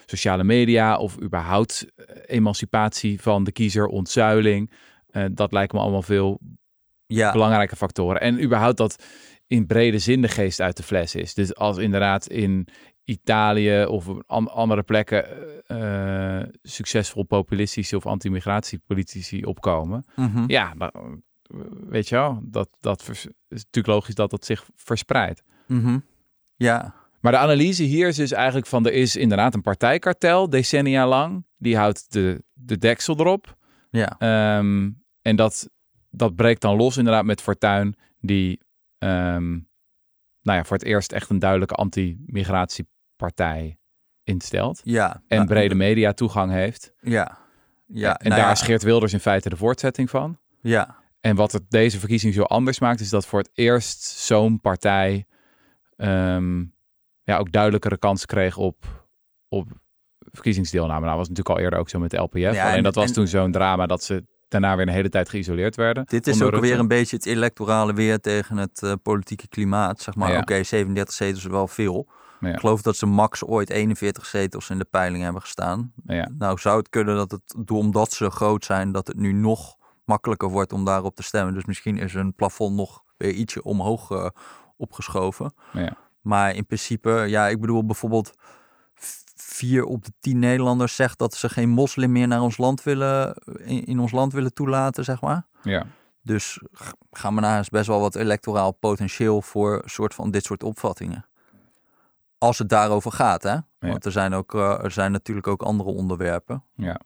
[0.09, 4.71] sociale media of überhaupt eh, emancipatie van de kiezer, ontzuiling.
[5.07, 6.39] eh, dat lijken me allemaal veel
[7.05, 8.21] Ja, belangrijke factoren.
[8.21, 9.03] En überhaupt dat
[9.47, 11.33] in brede zin de geest uit de fles is.
[11.33, 12.67] Dus als inderdaad in
[13.03, 14.07] Italië of
[14.47, 15.25] andere plekken
[15.67, 20.05] eh, succesvol populistische of anti-migratiepolitici opkomen.
[20.15, 20.43] mhm.
[20.47, 21.23] Ja, dan,
[21.89, 25.43] weet je wel, dat, dat is natuurlijk logisch dat dat zich verspreidt.
[25.67, 25.99] Mhm.
[26.55, 26.93] ja.
[27.27, 31.45] Maar de analyse hier is dus eigenlijk van, er is inderdaad een partijkartel, decennia lang.
[31.57, 33.57] Die houdt de, de deksel erop.
[33.89, 34.15] ja.
[34.19, 34.89] Ehm,
[35.21, 35.69] en dat,
[36.09, 38.59] dat breekt dan los inderdaad met Fortuin, die
[38.97, 39.49] ehm,
[40.41, 43.79] nou ja, voor het eerst echt een duidelijke anti-migratiepartij
[44.23, 44.81] instelt.
[44.83, 45.21] Ja.
[45.27, 46.93] En Nou, brede media toegang heeft.
[47.01, 47.37] Ja.
[47.85, 48.19] Ja.
[48.19, 50.39] en nou daar ja, Geert Wilders in feite de voortzetting van.
[50.61, 50.95] Ja.
[51.19, 55.25] En wat het deze verkiezing zo anders maakt, is dat voor het eerst zo'n partij
[55.97, 56.63] ehm,
[57.27, 58.85] ja, ook duidelijkere kans kreeg op,
[59.47, 59.67] op
[60.19, 61.05] verkiezingsdeelname.
[61.05, 62.37] Nou, was natuurlijk al eerder ook zo met de LPF.
[62.37, 65.09] Ja, Alleen en- dat was en- toen zo'n drama dat ze daarna weer een hele
[65.09, 66.05] tijd geïsoleerd werden.
[66.05, 66.67] Dit is ook Rutte.
[66.67, 70.01] weer een beetje het electorale weer tegen het eh, politieke klimaat.
[70.01, 70.37] Zeg maar, Ja.
[70.39, 72.07] oké, 37 zetels is wel veel.
[72.41, 75.93] Ik geloof dat ze max ooit 41 zetels in de peiling hebben gestaan.
[76.37, 79.75] Nou zou het kunnen dat het, omdat ze groot zijn, dat het nu nog
[80.05, 81.53] makkelijker wordt om daarop te stemmen.
[81.53, 84.29] Dus misschien is een plafond nog weer ietsje omhoog eh,
[84.77, 85.53] opgeschoven.
[85.73, 85.97] Ja.
[86.27, 88.31] Maar in principe, ja, ik bedoel bijvoorbeeld
[89.35, 93.33] vier op de tien Nederlanders zegt dat ze geen moslim meer naar ons land willen,
[93.57, 95.45] in, in ons land willen toelaten, zeg maar.
[95.63, 95.85] Ja.
[96.21, 100.43] Dus g- ga maar naar is best wel wat electoraal potentieel voor soort van dit
[100.43, 101.25] soort opvattingen.
[102.37, 103.57] Als het daarover gaat, hè?
[103.91, 106.63] Want er zijn, ook, eh, er zijn natuurlijk ook andere onderwerpen.
[106.75, 106.99] Ja,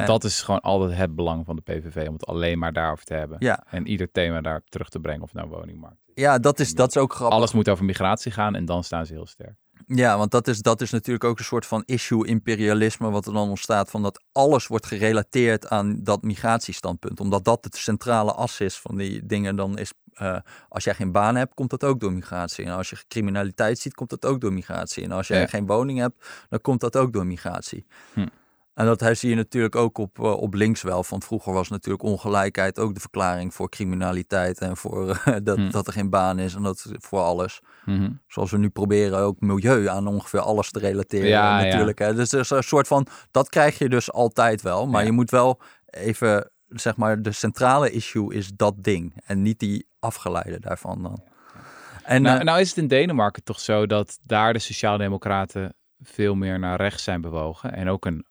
[0.00, 3.04] Ja, dat is gewoon altijd het belang van de PVV, om het alleen maar daarover
[3.04, 3.36] te hebben.
[3.40, 3.64] Ja.
[3.70, 6.07] En ieder thema daar terug te brengen, of nou woningmarkt.
[6.18, 7.36] Ja, dat is, dat is ook grappig.
[7.38, 9.54] Alles moet over migratie gaan en dan staan ze heel sterk.
[9.86, 13.48] Ja, want dat is, dat is natuurlijk ook een soort van issue-imperialisme wat er dan
[13.48, 17.20] ontstaat van dat alles wordt gerelateerd aan dat migratiestandpunt.
[17.20, 19.92] Omdat dat het centrale as is van die dingen, dan is
[20.22, 20.36] uh,
[20.68, 22.64] als jij geen baan hebt, komt dat ook door migratie.
[22.64, 25.04] En als je criminaliteit ziet, komt dat ook door migratie.
[25.04, 25.46] En als jij Ja.
[25.46, 27.86] geen woning hebt, dan komt dat ook door migratie.
[28.12, 28.26] Hm.
[28.78, 31.04] En dat hij zie je natuurlijk ook op, eh, op links wel.
[31.08, 34.58] Want vroeger was natuurlijk ongelijkheid ook de verklaring voor criminaliteit.
[34.58, 35.70] En voor eh, dat, Hm.
[35.70, 37.60] dat er geen baan is en dat voor alles.
[37.84, 38.10] Mhm.
[38.26, 41.64] Zoals we nu proberen ook milieu aan ongeveer alles te relateren Ja, ja.
[41.64, 41.98] natuurlijk.
[41.98, 42.14] Hè.
[42.14, 44.86] Dus er is een soort van, dat krijg je dus altijd wel.
[44.86, 45.06] Maar Ja.
[45.06, 49.20] je moet wel even, zeg maar, de centrale issue is dat ding.
[49.24, 51.22] En niet die afgeleide daarvan dan.
[52.04, 56.34] En Nou, eh, nou is het in Denemarken toch zo dat daar de Sociaaldemocraten veel
[56.34, 57.72] meer naar rechts zijn bewogen.
[57.74, 58.24] En ook een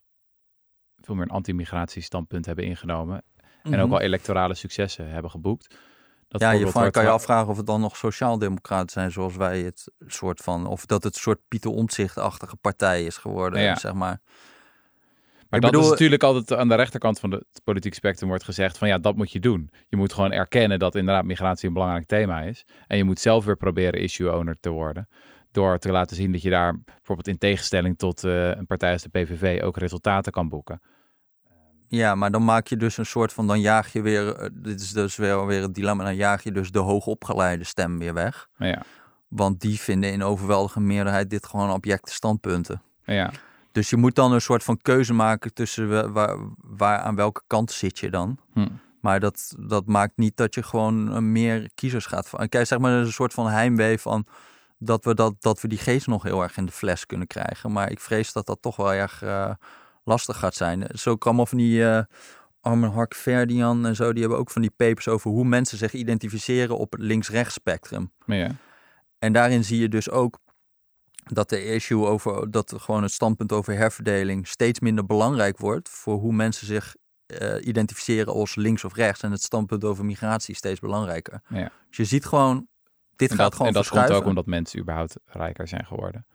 [1.08, 3.24] veel meer een anti-migratiestandpunt hebben ingenomen.
[3.64, 3.94] En ook mhm.
[3.94, 5.76] al electorale successen hebben geboekt.
[6.28, 9.62] Dat ja, je wordt kan je afvragen of het dan nog sociaaldemocraten zijn zoals wij
[9.62, 13.76] het soort van, of dat het een soort Pieter Omtzigt-achtige partij is geworden, Ja.
[13.76, 14.20] zeg maar.
[15.50, 18.78] Maar Ik dat is natuurlijk altijd aan de rechterkant van het politieke spectrum wordt gezegd
[18.78, 19.72] van ja, dat moet je doen.
[19.88, 22.66] Je moet gewoon erkennen dat inderdaad migratie een belangrijk thema is.
[22.88, 25.08] En je moet zelf weer proberen issue owner te worden.
[25.52, 29.02] Door te laten zien dat je daar bijvoorbeeld in tegenstelling tot eh, een partij als
[29.02, 30.82] de PVV ook resultaten kan boeken.
[31.88, 34.82] Ja, maar dan maak je dus een soort van, dan jaag je weer, eh, dit
[34.82, 38.48] is dus weer, weer het dilemma, dan jaag je dus de hoogopgeleide stem weer weg.
[38.58, 38.82] Ja,
[39.28, 42.82] Want die vinden in overweldigende meerderheid dit gewoon objecte standpunten.
[43.04, 43.32] ja.
[43.72, 47.42] Dus je moet dan een soort van keuze maken tussen wa- waar, waar aan welke
[47.48, 48.38] kant zit je dan.
[48.54, 48.68] Hm.
[49.02, 52.30] Maar dat, dat maakt niet dat je gewoon eh, meer kiezers gaat.
[52.50, 54.26] Kijk, zeg maar, er is een soort van heimwee van
[54.80, 57.72] dat we, dat, dat we die geest nog heel erg in de fles kunnen krijgen.
[57.72, 59.52] Maar ik vrees dat dat toch wel erg eh,
[60.08, 60.88] lastig gaat zijn.
[60.94, 62.02] Zo kan allemaal van die uh,
[62.62, 65.94] Armen Hark Verdian en zo, die hebben ook van die papers over hoe mensen zich
[65.94, 68.12] identificeren op het links-rechts spectrum.
[68.26, 68.52] Maar ja.
[69.20, 70.40] En daarin zie je dus ook
[71.24, 76.18] dat de issue over dat gewoon het standpunt over herverdeling steeds minder belangrijk wordt voor
[76.20, 76.96] hoe mensen zich
[77.26, 81.42] eh, identificeren als links of rechts en het standpunt over migratie steeds belangrijker.
[81.48, 81.72] Ja.
[81.88, 82.68] Dus je ziet gewoon,
[83.16, 86.26] dit En gaat dat, gewoon en dat komt ook omdat mensen überhaupt rijker zijn geworden.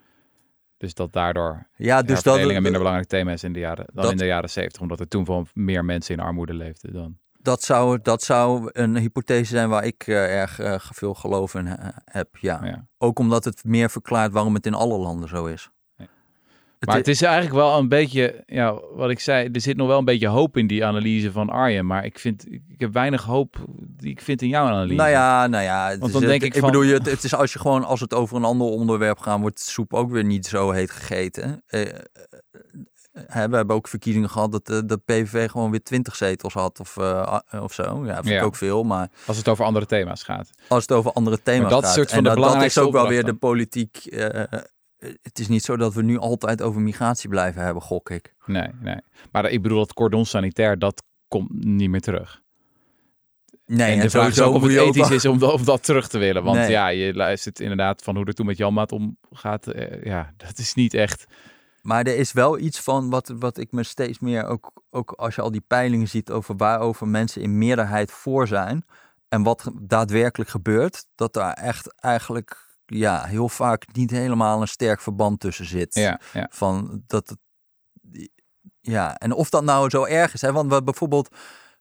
[0.83, 4.13] Dus dat daardoor ja, dus dat, minder belangrijk thema is in de jaren, dan dat-
[4.13, 4.81] in de jaren 70.
[4.81, 7.17] Omdat er toen gewoon meer mensen in armoede leefden dan.
[7.39, 11.67] dat, zou, dat zou een hypothese zijn waar ik eh, erg eh, veel geloof in
[11.67, 12.37] eh, heb.
[12.41, 12.87] Ja.
[12.99, 15.71] Ook omdat het meer verklaart waarom het in alle landen zo is.
[16.87, 19.99] Maar het is eigenlijk wel een beetje, ja, wat ik zei, er zit nog wel
[19.99, 21.87] een beetje hoop in die analyse van Arjen.
[21.87, 24.95] Maar ik, vind, ik heb weinig hoop die ik vind in jouw analyse.
[24.95, 25.89] Nou ja, nou ja.
[25.89, 27.59] Want is, dan denk het- ik ik van- bedoel, je, het, het is als je
[27.59, 30.71] gewoon, als het over een ander onderwerp gaat, wordt de soep ook weer niet zo
[30.71, 31.63] heet gegeten.
[31.67, 31.89] Eh, eh,
[33.13, 36.81] eh, we hebben ook verkiezingen gehad dat de, de PVV gewoon weer 20 zetels had
[36.81, 38.05] of, eh, of zo.
[38.07, 38.43] Ja, vind ik Ja.
[38.43, 38.83] ook veel.
[38.85, 40.51] Maar Als het over andere thema's gaat.
[40.69, 41.97] als het over andere thema's dat is gaat.
[41.97, 43.97] soort van en de dat, dat is ook wel weer de politiek.
[43.97, 44.43] eh,
[45.23, 48.35] het is niet zo dat we nu altijd over migratie blijven hebben, gok ik.
[48.47, 48.97] Nee, nee.
[49.33, 52.41] Maar ik bedoel, dat cordon sanitair, dat komt niet meer terug.
[53.67, 55.83] Nee, en en de vraag is ook of het ethisch is om, dat- om dat
[55.85, 56.43] terug te willen.
[56.45, 56.71] Want Nee.
[56.71, 59.67] ja, je luistert inderdaad van hoe er toen met Janmaat omgaat.
[59.67, 61.25] eh, ja, dat is niet echt...
[61.83, 65.35] Maar er is wel iets van wat, wat ik me steeds meer, ook, ook als
[65.35, 68.85] je al die peilingen ziet over waarover mensen in meerderheid voor zijn
[69.29, 75.01] en wat daadwerkelijk gebeurt, dat daar echt eigenlijk ja, heel vaak niet helemaal een sterk
[75.01, 75.95] verband tussen zit.
[75.95, 76.49] Ja, ja.
[76.51, 77.39] Van dat het,
[78.81, 80.41] ja, en of dat nou zo erg is.
[80.41, 80.53] Hè?
[80.53, 81.29] Want we bijvoorbeeld,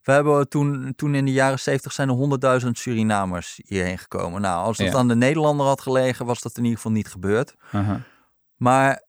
[0.01, 4.41] we hebben toen, toen in de jaren zeventig zijn er honderdduizend Surinamers hierheen gekomen.
[4.41, 4.97] Nou, als dat Ja.
[4.97, 7.55] aan de Nederlander had gelegen, was dat in ieder geval niet gebeurd.
[8.55, 9.03] Maar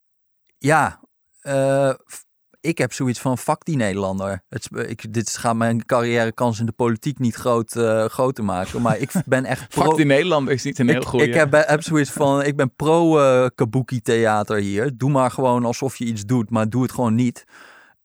[0.59, 1.01] ja,
[1.40, 1.93] eh,
[2.63, 4.43] ik heb zoiets van fuck die Nederlander.
[4.49, 8.83] Het, ik, dit gaat mijn carrièrekans in de politiek niet groot, eh, groter maken.
[8.83, 9.83] Maar ik ben echt pro...
[9.85, 11.25] Fuck die Nederlander is niet een heel goede.
[11.27, 14.97] ik heb, heb zoiets van, ik ben pro eh, kabuki theater hier.
[14.97, 17.45] Doe maar gewoon alsof je iets doet, maar doe het gewoon niet.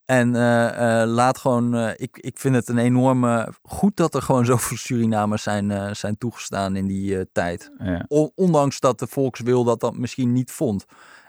[0.05, 4.21] En eh, eh, laat gewoon, eh, ik, ik vind het een enorme, goed dat er
[4.21, 7.71] gewoon zoveel Surinamers zijn, eh, zijn toegestaan in die eh, tijd.
[7.77, 8.05] Ja.
[8.07, 10.85] On- ondanks dat de volkswil dat dat misschien niet vond.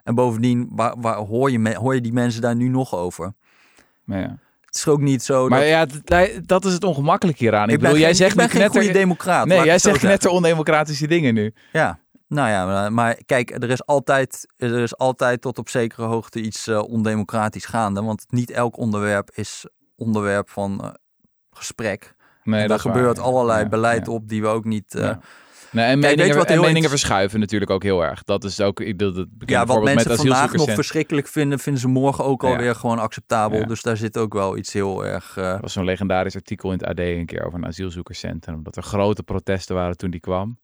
[0.09, 3.35] En bovendien, waar, waar hoor, je me- hoor je die mensen daar nu nog over?
[4.05, 4.39] Maar ja.
[4.65, 6.01] Het is ook niet zo Maar dat...
[6.05, 7.69] ja, dat is het ongemakkelijk hieraan.
[7.69, 8.81] Ik, ik ben bedoel, jij zegt ik ben geen knetter...
[8.83, 9.47] goede democraat.
[9.47, 11.55] Nee, jij zegt net ondemocratische dingen nu.
[11.73, 11.99] Ja,
[12.29, 16.67] nou ja, maar- kijk, er is altijd, er is altijd tot op zekere hoogte iets
[16.67, 18.03] eh, ondemocratisch gaande.
[18.03, 20.91] Want niet elk onderwerp is onderwerp van eh,
[21.51, 22.15] gesprek.
[22.45, 24.13] Nee, En daar waar, gebeurt allerlei Ja, beleid ja.
[24.13, 24.95] op die we ook niet...
[24.95, 25.21] eh, Ja.
[25.73, 28.23] Nee, en weet je meningen, wat en meningen verschuiven natuurlijk ook heel erg.
[28.25, 31.89] Dat is ook ik, dat, dat Ja, wat mensen vandaag nog verschrikkelijk vinden, vinden ze
[31.89, 32.49] morgen ook Ja.
[32.49, 33.59] alweer gewoon acceptabel.
[33.59, 33.65] Ja.
[33.67, 35.37] Dus daar zit ook wel iets heel erg...
[35.37, 38.55] eh, Er was zo'n legendarisch artikel in het AD een keer over een asielzoekerscentrum.
[38.55, 40.59] Omdat er grote protesten waren toen die kwam.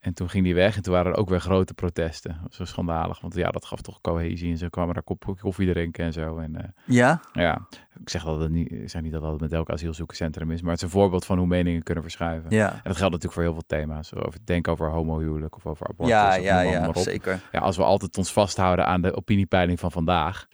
[0.00, 2.32] En toen ging die weg en toen waren er ook weer grote protesten.
[2.32, 4.50] Dat was zo schandalig, want ja, dat gaf toch cohesie.
[4.50, 6.38] En ze kwamen daar kop koffie drinken en zo.
[6.38, 7.20] En eh, ja?
[7.32, 7.66] ja,
[8.00, 10.60] ik zeg dat het niet, ik zeg niet dat dat met elk asielzoekerscentrum is.
[10.62, 12.50] Maar het is een voorbeeld van hoe meningen kunnen verschuiven.
[12.50, 12.72] Ja.
[12.72, 14.14] En dat geldt natuurlijk voor heel veel thema's.
[14.14, 16.14] Over, denk over homohuwelijk of over abortus.
[16.14, 17.40] Ja, of ja, ja, zeker.
[17.52, 20.46] Ja, als we altijd ons vasthouden aan de opiniepeiling van vandaag.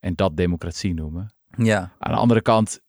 [0.00, 1.34] En dat democratie noemen.
[1.56, 2.80] Ja, Aan de andere kant,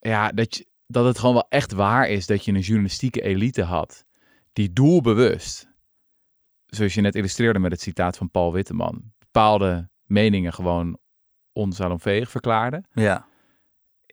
[0.00, 3.62] ja, dat, je, dat het gewoon wel echt waar is dat je een journalistieke elite
[3.62, 4.06] had.
[4.52, 5.68] Die doelbewust,
[6.66, 10.98] zoals je net illustreerde met het citaat van Paul Witteman, bepaalde meningen gewoon
[11.52, 12.84] onsalonveeg verklaarde.
[12.94, 13.27] ja.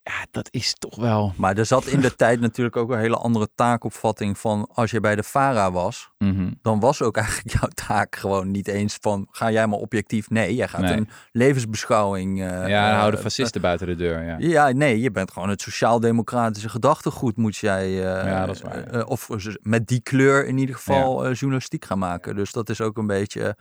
[0.07, 1.33] Ja, dat is toch wel.
[1.37, 4.99] Maar er zat in de tijd natuurlijk ook een hele andere taakopvatting van als je
[4.99, 6.51] bij de FARA was, Mhm.
[6.61, 10.29] dan was ook eigenlijk jouw taak gewoon niet eens van ga jij maar objectief.
[10.29, 10.93] Nee, jij gaat Nee.
[10.97, 12.39] een levensbeschouwing.
[12.41, 14.23] eh, Ja, dan eh, houden fascisten buiten de deur.
[14.23, 14.35] Ja.
[14.39, 18.77] Ja, nee, je bent gewoon het sociaal-democratische gedachtegoed moet jij, eh, Ja, dat is waar,
[18.77, 18.85] ja.
[18.85, 19.29] eh, of
[19.61, 22.35] met die kleur in ieder geval eh, journalistiek gaan maken.
[22.35, 23.53] Dus dat is ook een beetje, eh,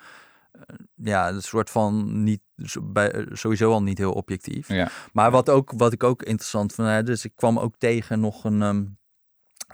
[0.94, 2.40] ja, een soort van niet,
[2.82, 4.68] bij, eh, sowieso al niet heel objectief.
[4.68, 4.88] Ja.
[5.12, 8.44] Maar wat, ook, wat ik ook interessant vond, hè, dus ik kwam ook tegen nog
[8.44, 8.84] een, ehm,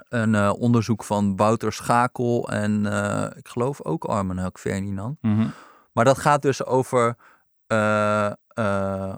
[0.08, 5.18] een eh, onderzoek van Wouter Schakel en eh, ik geloof ook Armen Huck Ferdinand.
[5.20, 5.48] Mhm.
[5.92, 7.16] Maar dat gaat dus over,
[7.66, 9.16] eh, eh,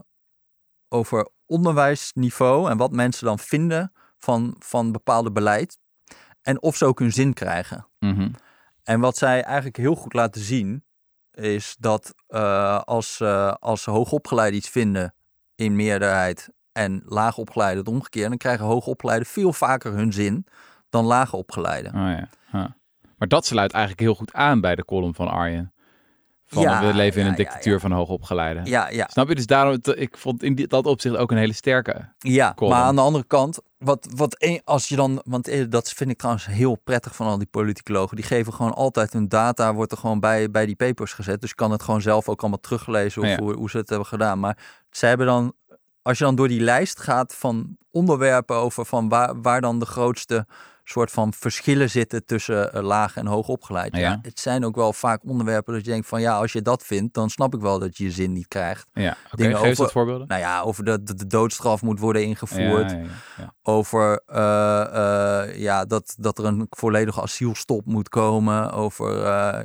[0.88, 5.78] over onderwijsniveau en wat mensen dan vinden van, van bepaalde beleid.
[6.42, 7.86] En of ze ook hun zin krijgen.
[7.98, 8.30] Mhm.
[8.82, 10.84] En wat zij eigenlijk heel goed laten zien,
[11.34, 15.14] is dat eh, als, eh als hoogopgeleiden iets vinden
[15.54, 20.46] in meerderheid en laagopgeleiden het omgekeerd, dan krijgen hoogopgeleiden veel vaker hun zin
[20.90, 21.94] dan laagopgeleiden.
[21.94, 22.76] Oh, ja.
[23.18, 25.72] Maar dat sluit eigenlijk heel goed aan bij de column van Arjen.
[26.52, 28.64] Van Ja, we leven in een dictatuur van hoogopgeleiden.
[28.64, 29.34] Ja, ja, Snap je?
[29.34, 32.08] Dus daarom, ik vond in dat opzicht ook een hele sterke.
[32.18, 32.74] Ja, column.
[32.76, 36.18] maar aan de andere kant, wat, wat als je dan, want eh, dat vind ik
[36.18, 39.98] trouwens heel prettig van al die politicologen, die geven gewoon altijd hun data, wordt er
[39.98, 41.40] gewoon bij, bij die papers gezet.
[41.40, 43.38] Dus je kan het gewoon zelf ook allemaal teruglezen of Ja.
[43.38, 44.40] hoe, hoe ze het hebben gedaan.
[44.40, 44.58] Maar
[44.90, 45.52] ze hebben dan,
[46.02, 49.86] als je dan door die lijst gaat van onderwerpen over van waar, waar dan de
[49.86, 50.46] grootste
[50.92, 53.96] soort van verschillen zitten tussen eh, laag en hoog opgeleid.
[53.96, 54.00] Ja.
[54.00, 54.18] Ja.
[54.22, 57.14] het zijn ook wel vaak onderwerpen dat je denkt van ja, als je dat vindt,
[57.14, 58.86] dan snap ik wel dat je je zin niet krijgt.
[58.92, 59.16] Ja.
[59.30, 60.28] Dingen over- voorbeelden.
[60.28, 65.84] Nou ja, over dat de, de doodstraf moet worden ingevoerd Ja, over eh, eh, ja,
[65.84, 68.72] dat, dat er een volledige asielstop moet komen.
[68.72, 69.16] Over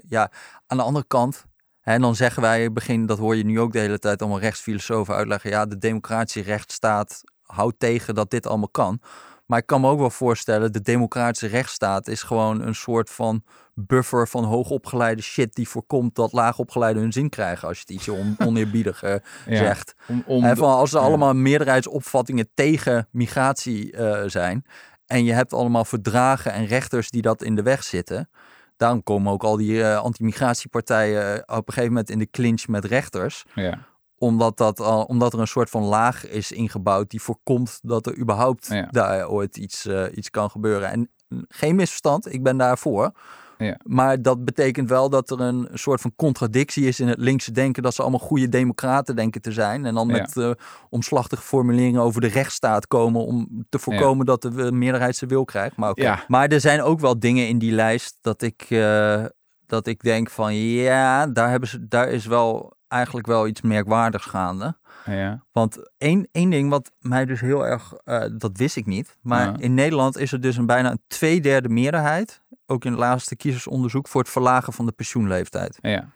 [0.08, 0.32] ja,
[0.68, 1.46] aan de andere kant.
[1.82, 5.16] En dan zeggen wij, begin, dat hoor je nu ook de hele tijd allemaal rechtsfilosofen
[5.16, 5.50] uitleggen.
[5.50, 9.00] Ja, de democratische rechtsstaat houdt tegen dat dit allemaal kan.
[9.48, 13.44] Maar ik kan me ook wel voorstellen, de democratische rechtsstaat is gewoon een soort van
[13.74, 18.12] buffer van hoogopgeleide shit die voorkomt dat laagopgeleiden hun zin krijgen als je het ietsje
[18.14, 19.20] on, oneerbiedig Ja.
[19.46, 19.96] zegt.
[20.08, 21.06] Om, om van als er ja.
[21.06, 24.66] allemaal meerderheidsopvattingen tegen migratie eh, zijn.
[25.06, 28.30] En je hebt allemaal verdragen en rechters die dat in de weg zitten.
[28.78, 32.68] Daarom komen ook al die eh, anti-migratiepartijen eh, op een gegeven moment in de clinch
[32.68, 33.44] met rechters.
[33.54, 33.80] ja.
[34.18, 38.18] Omdat, dat, al- omdat er een soort van laag is ingebouwd die voorkomt dat er
[38.18, 38.88] überhaupt Ja.
[38.92, 40.90] daar ooit iets, eh, iets kan gebeuren.
[40.92, 43.12] En mm, geen misverstand, ik ben daarvoor.
[43.58, 43.80] Ja.
[43.84, 47.84] Maar dat betekent wel dat er een soort van contradictie is in het linkse denken.
[47.84, 49.86] Dat ze allemaal goede democraten denken te zijn.
[49.86, 50.14] En dan Ja.
[50.14, 50.52] met eh,
[50.90, 53.26] omslachtige formuleringen over de rechtsstaat komen.
[53.26, 55.76] Om te voorkomen dat de meerderheid zijn wil krijgt.
[55.76, 59.26] Maar, maar er zijn ook wel dingen in die lijst dat ik, eh,
[59.66, 64.26] dat ik denk van ja, daar, hebben ze, daar is wel eigenlijk wel iets merkwaardigs
[64.26, 64.78] gaande.
[65.06, 65.44] ja.
[65.52, 69.18] Want één, één ding wat mij dus heel erg, eh, dat wist ik niet.
[69.22, 69.54] Maar Ja.
[69.58, 74.08] in Nederland is er dus een bijna een tweederde meerderheid, ook in het laatste kiezersonderzoek,
[74.08, 75.78] voor het verlagen van de pensioenleeftijd.
[75.82, 76.16] ja.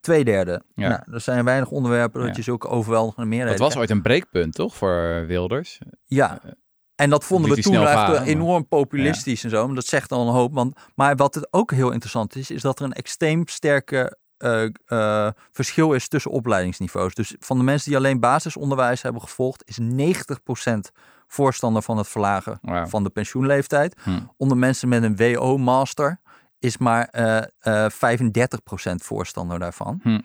[0.00, 0.62] Tweederde.
[0.74, 0.88] Ja.
[0.88, 4.54] Nou, er zijn weinig onderwerpen dat je zulke overweldigende meerderheid Dat was ooit een breekpunt,
[4.54, 5.78] toch, voor Wilders?
[6.04, 6.40] Ja.
[6.94, 9.66] En dat vonden we toen snel echt varen, maar- enorm populistisch en zo.
[9.66, 10.54] Maar dat zegt al een hoop.
[10.54, 14.64] Want, maar wat het ook heel interessant is, is dat er een extreem sterke eh,
[14.86, 17.14] eh, verschil is tussen opleidingsniveaus.
[17.14, 20.92] Dus van de mensen die alleen basisonderwijs hebben gevolgd, is 90%
[21.26, 23.96] voorstander van het verlagen van de pensioenleeftijd.
[24.02, 24.20] Hm.
[24.36, 26.20] Onder mensen met een WO-master
[26.60, 30.00] is maar eh, eh, 35% voorstander daarvan.
[30.02, 30.20] Hm.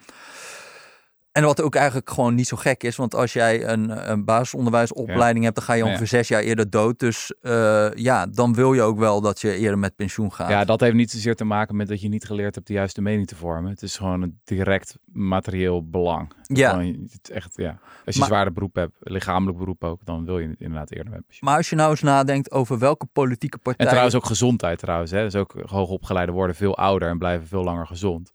[1.36, 5.44] En wat ook eigenlijk gewoon niet zo gek is, want als jij een, een basisonderwijsopleiding
[5.44, 5.88] hebt, dan ga je Ja.
[5.90, 7.00] ongeveer zes jaar eerder dood.
[7.00, 10.50] Dus eh, ja, dan wil je ook wel dat je eerder met pensioen gaat.
[10.50, 13.02] Ja, dat heeft niet zozeer te maken met dat je niet geleerd hebt de juiste
[13.02, 13.72] mening te vormen.
[13.72, 16.32] Het is gewoon een direct materieel belang.
[16.44, 16.70] Ja.
[16.70, 17.78] Gewoon, het is echt, ja.
[18.06, 21.26] Als je Maar- zwaarder beroep hebt, lichamelijk beroep ook, dan wil je inderdaad eerder met
[21.26, 21.50] pensioen.
[21.50, 23.86] Maar als je nou eens nadenkt over welke politieke partij.
[23.86, 25.12] En trouwens ook gezondheid trouwens.
[25.12, 25.24] Hè.
[25.24, 28.32] Dus ook hoogopgeleiden worden veel ouder en blijven veel langer gezond.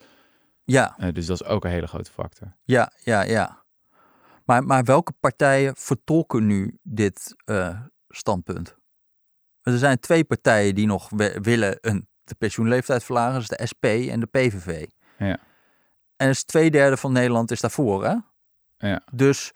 [0.70, 2.56] Ja, Eh, dus dat is ook een hele grote factor.
[2.64, 3.64] ja, ja, ja.
[4.44, 8.76] Maar, maar welke partijen vertolken nu dit eh, standpunt?
[9.62, 11.08] Er zijn twee partijen die nog
[11.42, 13.32] willen een, de pensioenleeftijd verlagen.
[13.32, 14.86] Dat is de SP en de PVV.
[15.18, 15.38] Ja.
[16.16, 18.16] En dus twee derde van Nederland is daarvoor, hè?
[18.88, 19.02] Ja.
[19.12, 19.52] Dus,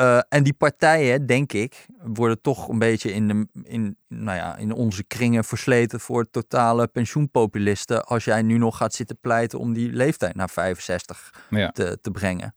[0.00, 4.56] eh, en die partijen, denk ik, worden toch een beetje in, de, in, nou ja,
[4.56, 8.04] in onze kringen versleten voor totale pensioenpopulisten.
[8.04, 11.70] Als jij nu nog gaat zitten pleiten om die leeftijd naar 65 Ja.
[11.70, 12.54] te, te brengen.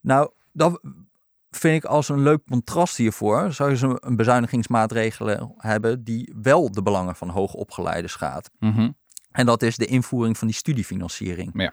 [0.00, 0.80] Nou, dat
[1.50, 3.52] vind ik als een leuk contrast hiervoor.
[3.52, 8.50] Zou je een bezuinigingsmaatregelen hebben die wel de belangen van hoogopgeleiden schaadt.
[8.58, 8.90] Mhm.
[9.30, 11.50] En dat is de invoering van die studiefinanciering.
[11.54, 11.72] Ja.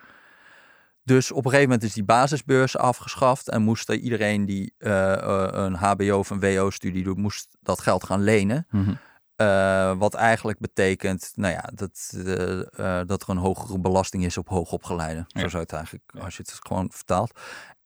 [1.03, 5.13] Dus op een gegeven moment is die basisbeurs afgeschaft en moest er iedereen die eh,
[5.13, 8.67] eh, een HBO of een WO-studie doet, moest dat geld gaan lenen.
[8.69, 8.93] Mhm.
[9.35, 12.13] Eh, wat eigenlijk betekent, nou ja, dat,
[13.07, 15.25] dat er een hogere belasting is op hoogopgeleiden.
[15.27, 15.47] Zo Ja.
[15.47, 17.39] zou het eigenlijk, als je het gewoon vertaalt.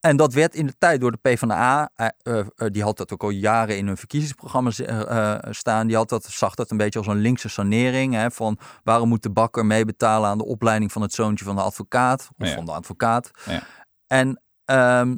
[0.05, 3.13] En dat werd in de tijd door de PvdA, eh, eh, eh, die had dat
[3.13, 5.87] ook al jaren in hun verkiezingsprogramma eh, staan.
[5.87, 8.13] Die had dat, zag dat een beetje als een linkse sanering.
[8.13, 11.61] Hè, van waarom moet de bakker meebetalen aan de opleiding van het zoontje van de
[11.61, 12.53] advocaat of Ja.
[12.55, 13.31] van de advocaat.
[13.45, 13.61] Ja.
[14.07, 15.15] En ehm,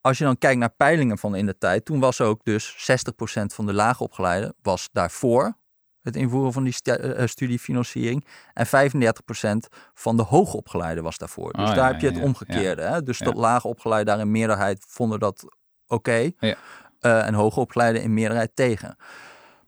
[0.00, 3.54] als je dan kijkt naar peilingen van in de tijd, toen was ook dus 60%
[3.54, 5.58] van de laagopgeleiden was daarvoor
[6.02, 8.24] het invoeren van die stu- eh, studiefinanciering.
[8.54, 11.52] En 35% van de hoogopgeleiden was daarvoor.
[11.52, 12.82] Dus Oh, daar ja, heb je het ja, omgekeerde.
[12.82, 13.02] Hè?
[13.02, 13.24] Dus Ja.
[13.24, 15.44] dat laagopgeleiden daar in meerderheid vonden dat
[15.86, 16.30] oké.
[16.38, 16.54] Ja.
[17.00, 18.96] Eh, en hoogopgeleiden in meerderheid tegen.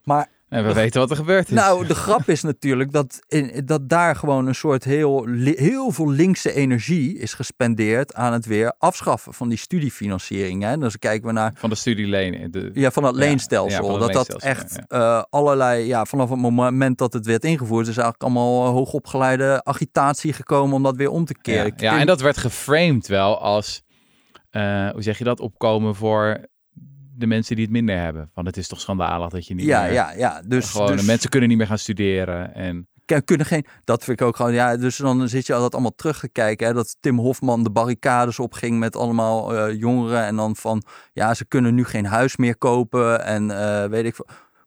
[0.02, 1.54] Maar En we weten wat er gebeurd is.
[1.54, 6.10] nou, de grap is natuurlijk dat, in, dat daar gewoon een soort heel, heel veel
[6.10, 10.62] linkse energie is gespendeerd aan het weer afschaffen van die studiefinanciering.
[10.62, 10.78] Hè?
[10.78, 12.50] Dus kijken we naar Van de studieleen.
[12.50, 13.80] De, ja, van dat Ja, leenstelsel.
[13.80, 17.44] ja, van het dat dat echt eh, allerlei, ja, vanaf het moment dat het werd
[17.44, 21.72] ingevoerd, is eigenlijk allemaal eh, hoogopgeleide agitatie gekomen om dat weer om te keren.
[21.76, 23.82] ja, en dat werd geframed wel als,
[24.50, 26.50] eh, hoe zeg je dat, opkomen voor
[27.14, 28.30] de mensen die het minder hebben.
[28.34, 29.92] Want het is toch schandalig dat je niet ja, meer...
[29.92, 30.42] ja, ja.
[30.46, 32.54] Dus, gewoon, dus mensen kunnen niet meer gaan studeren.
[32.54, 32.88] En
[33.20, 36.20] kunnen geen, dat vind ik ook gewoon, ja, dus dan zit je dat allemaal terug
[36.20, 40.56] te kijken, hè, dat Tim Hofman de barricades opging met allemaal eh, jongeren en dan
[40.56, 40.82] van,
[41.12, 44.16] ja, ze kunnen nu geen huis meer kopen en eh, weet ik.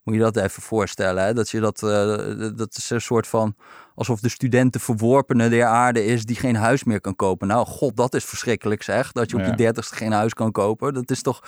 [0.02, 1.34] Moet je dat even voorstellen, hè?
[1.34, 3.56] dat je dat, eh, dat is een soort van,
[3.96, 7.48] alsof de studenten verworpene der aarde is die geen huis meer kan kopen.
[7.48, 10.94] Nou, god, dat is verschrikkelijk zeg, dat je op je dertigste geen huis kan kopen.
[10.94, 11.42] Dat is toch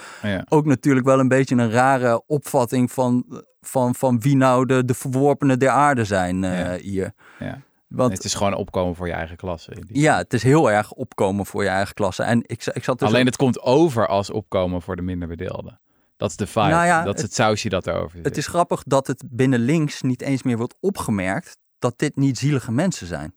[0.49, 4.95] ook natuurlijk wel een beetje een rare opvatting van, van, van wie nou de, de
[4.95, 7.13] verworpenen der aarde zijn eh, hier.
[7.39, 7.61] Ja.
[7.89, 9.73] Want het is gewoon opkomen voor je eigen klasse.
[9.87, 12.23] ja, het is heel erg opkomen voor je eigen klasse.
[12.23, 15.81] En ik, ik zat dus Alleen het komt over als opkomen voor de minder bedeelden.
[16.17, 16.69] Dat is de vibe.
[16.69, 18.25] Nou ja, dat is het- het sausje dat erover zit.
[18.25, 22.39] het is grappig dat het binnen links niet eens meer wordt opgemerkt dat dit niet
[22.39, 23.35] zielige mensen zijn.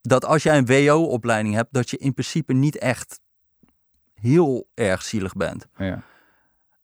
[0.00, 3.20] Dat als jij een WO-opleiding hebt, dat je in principe niet echt
[4.14, 5.66] heel erg zielig bent.
[5.76, 6.02] Ja.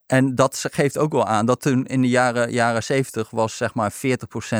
[0.06, 3.74] En dat geeft ook wel aan dat toen in de jaren, jaren 70 was zeg
[3.74, 3.96] maar 40%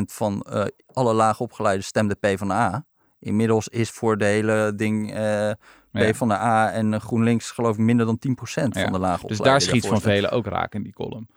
[0.07, 2.85] van eh, alle laagopgeleiden stemde PvdA.
[3.19, 5.53] Inmiddels is voor de hele ding eh
[5.93, 6.11] Ja.
[6.13, 8.91] PvdA en GroenLinks geloof ik minder dan 10% van Ja.
[8.91, 9.27] de laagopgeleiden.
[9.27, 11.29] Dus daar schiet van velen ook raak in die column.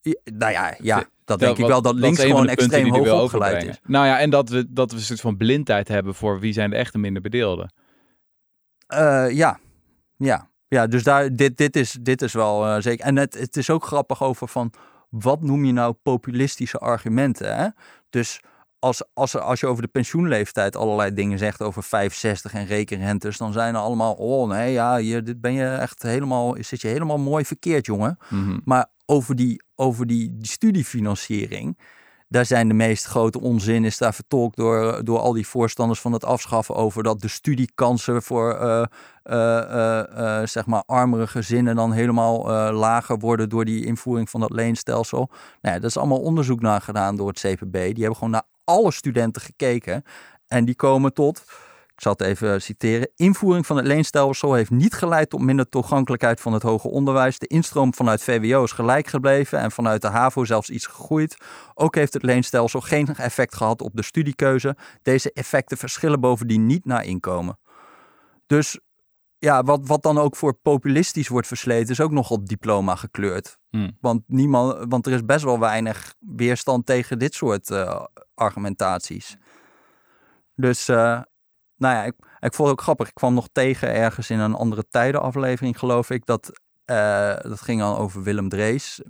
[0.00, 1.82] Ja, nou ja, ja dat Dat- denk ik wel.
[1.82, 3.80] Dat links gewoon extreem hoog opgeleid is.
[3.84, 6.70] Nou ja, en dat we, dat we een soort van blindheid hebben voor wie zijn
[6.70, 7.72] de echte minder bedeelden.
[8.86, 9.58] Eh, ja,
[10.16, 10.50] ja.
[10.68, 13.04] Ja, dus daar, dit, dit, is, dit is wel eh, zeker.
[13.04, 14.72] En het, het is ook grappig over van,
[15.08, 17.56] wat noem je nou populistische argumenten?
[17.56, 17.68] Hè?
[18.10, 18.40] Dus
[18.78, 23.52] als, als, als je over de pensioenleeftijd allerlei dingen zegt over 65 en rekenrentes, dan
[23.52, 27.18] zijn er allemaal, oh nee, ja, hier, dit ben je echt helemaal, zit je helemaal
[27.18, 28.18] mooi verkeerd, jongen.
[28.28, 28.58] Mhm.
[28.64, 31.78] Maar over die, over die, die studiefinanciering,
[32.28, 36.12] daar zijn de meest grote onzin is daar vertolkt door, door al die voorstanders van
[36.12, 43.18] het afschaffen over dat de studiekansen voor eh, zeg maar armere gezinnen dan helemaal lager
[43.18, 45.28] worden door die invoering van dat leenstelsel.
[45.60, 47.72] Nou ja, dat is allemaal onderzoek naar gedaan door het CPB.
[47.72, 50.04] Die hebben gewoon naar alle studenten gekeken
[50.46, 51.44] en die komen tot
[51.98, 53.10] ik zal het even citeren.
[53.16, 57.38] Invoering van het leenstelsel heeft niet geleid tot minder toegankelijkheid van het hoger onderwijs.
[57.38, 61.36] De instroom vanuit VWO is gelijk gebleven en vanuit de HAVO zelfs iets gegroeid.
[61.74, 64.76] Ook heeft het leenstelsel geen effect gehad op de studiekeuze.
[65.02, 67.58] Deze effecten verschillen bovendien niet naar inkomen.
[68.46, 68.78] Dus
[69.38, 73.58] ja, wat, wat dan ook voor populistisch wordt versleten, is ook nogal diploma gekleurd.
[73.70, 73.96] Hmm.
[74.00, 79.36] Want, niemand, want er is best wel weinig weerstand tegen dit soort uh, argumentaties.
[80.54, 81.20] Dus, uh,
[81.78, 83.08] nou ja, ik, ik vond het ook grappig.
[83.08, 86.26] Ik kwam nog tegen ergens in een andere tijdenaflevering, geloof ik.
[86.26, 89.02] Dat, uh, dat ging al over Willem Drees.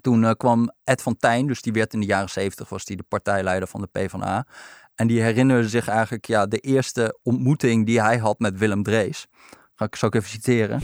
[0.00, 3.04] Toen kwam Ed van Tijn, dus die werd in de jaren zeventig, was die de
[3.08, 4.46] partijleider van de PvdA.
[4.94, 9.26] En die herinnerde zich eigenlijk ja, de eerste ontmoeting die hij had met Willem Drees.
[9.74, 10.80] Ga ik, ik even citeren.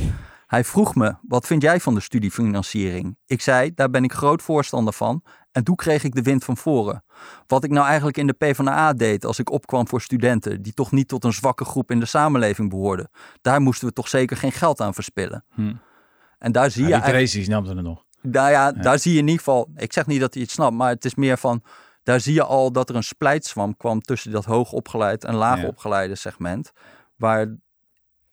[0.46, 3.16] Hij vroeg me, wat vind jij van de studiefinanciering?
[3.26, 5.22] Ik zei, daar ben ik groot voorstander van.
[5.54, 7.04] En toen kreeg ik de wind van voren.
[7.46, 10.62] Wat ik nou eigenlijk in de PvdA deed als ik opkwam voor studenten...
[10.62, 13.10] die toch niet tot een zwakke groep in de samenleving behoorden.
[13.40, 15.44] Daar moesten we toch zeker geen geld aan verspillen.
[15.54, 15.74] Hm.
[16.38, 17.02] En daar zie ja, je...
[17.02, 18.04] Die Tracy snapte het nog.
[18.20, 19.70] Nou ja, ja, daar zie je in ieder geval...
[19.76, 21.62] Ik zeg niet dat hij het snapt, maar het is meer van
[22.02, 26.72] daar zie je al dat er een splijtswam kwam tussen dat hoogopgeleid en laagopgeleide segment.
[27.16, 27.56] Waar,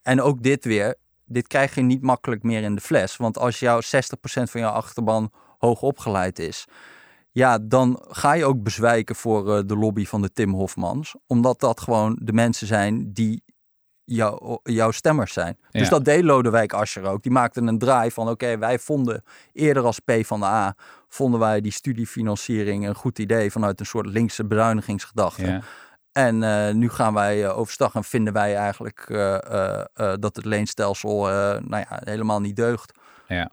[0.01, 0.95] en ook dit weer,
[1.25, 3.17] dit krijg je niet makkelijk meer in de fles.
[3.17, 3.83] Want als jouw 60%
[4.23, 6.65] van jouw achterban hoogopgeleid is,
[7.31, 11.15] ja, dan ga je ook bezwijken voor uh, de lobby van de Tim Hofmans.
[11.27, 13.43] Omdat dat gewoon de mensen zijn die
[14.03, 15.57] jou, jouw stemmers zijn.
[15.69, 17.23] Dus dat deed Lodewijk Asscher ook.
[17.23, 19.23] Die maakte een draai van, oké, wij vonden
[19.53, 20.75] eerder als P van de A,
[21.07, 25.45] vonden wij die studiefinanciering een goed idee vanuit een soort linkse bezuinigingsgedachte.
[25.45, 25.61] Ja.
[26.11, 29.37] En eh, nu gaan wij uh, overstag en vinden wij eigenlijk uh,
[29.93, 31.21] dat het leenstelsel
[31.59, 32.93] nou ja, helemaal niet deugt.
[33.27, 33.51] Ja.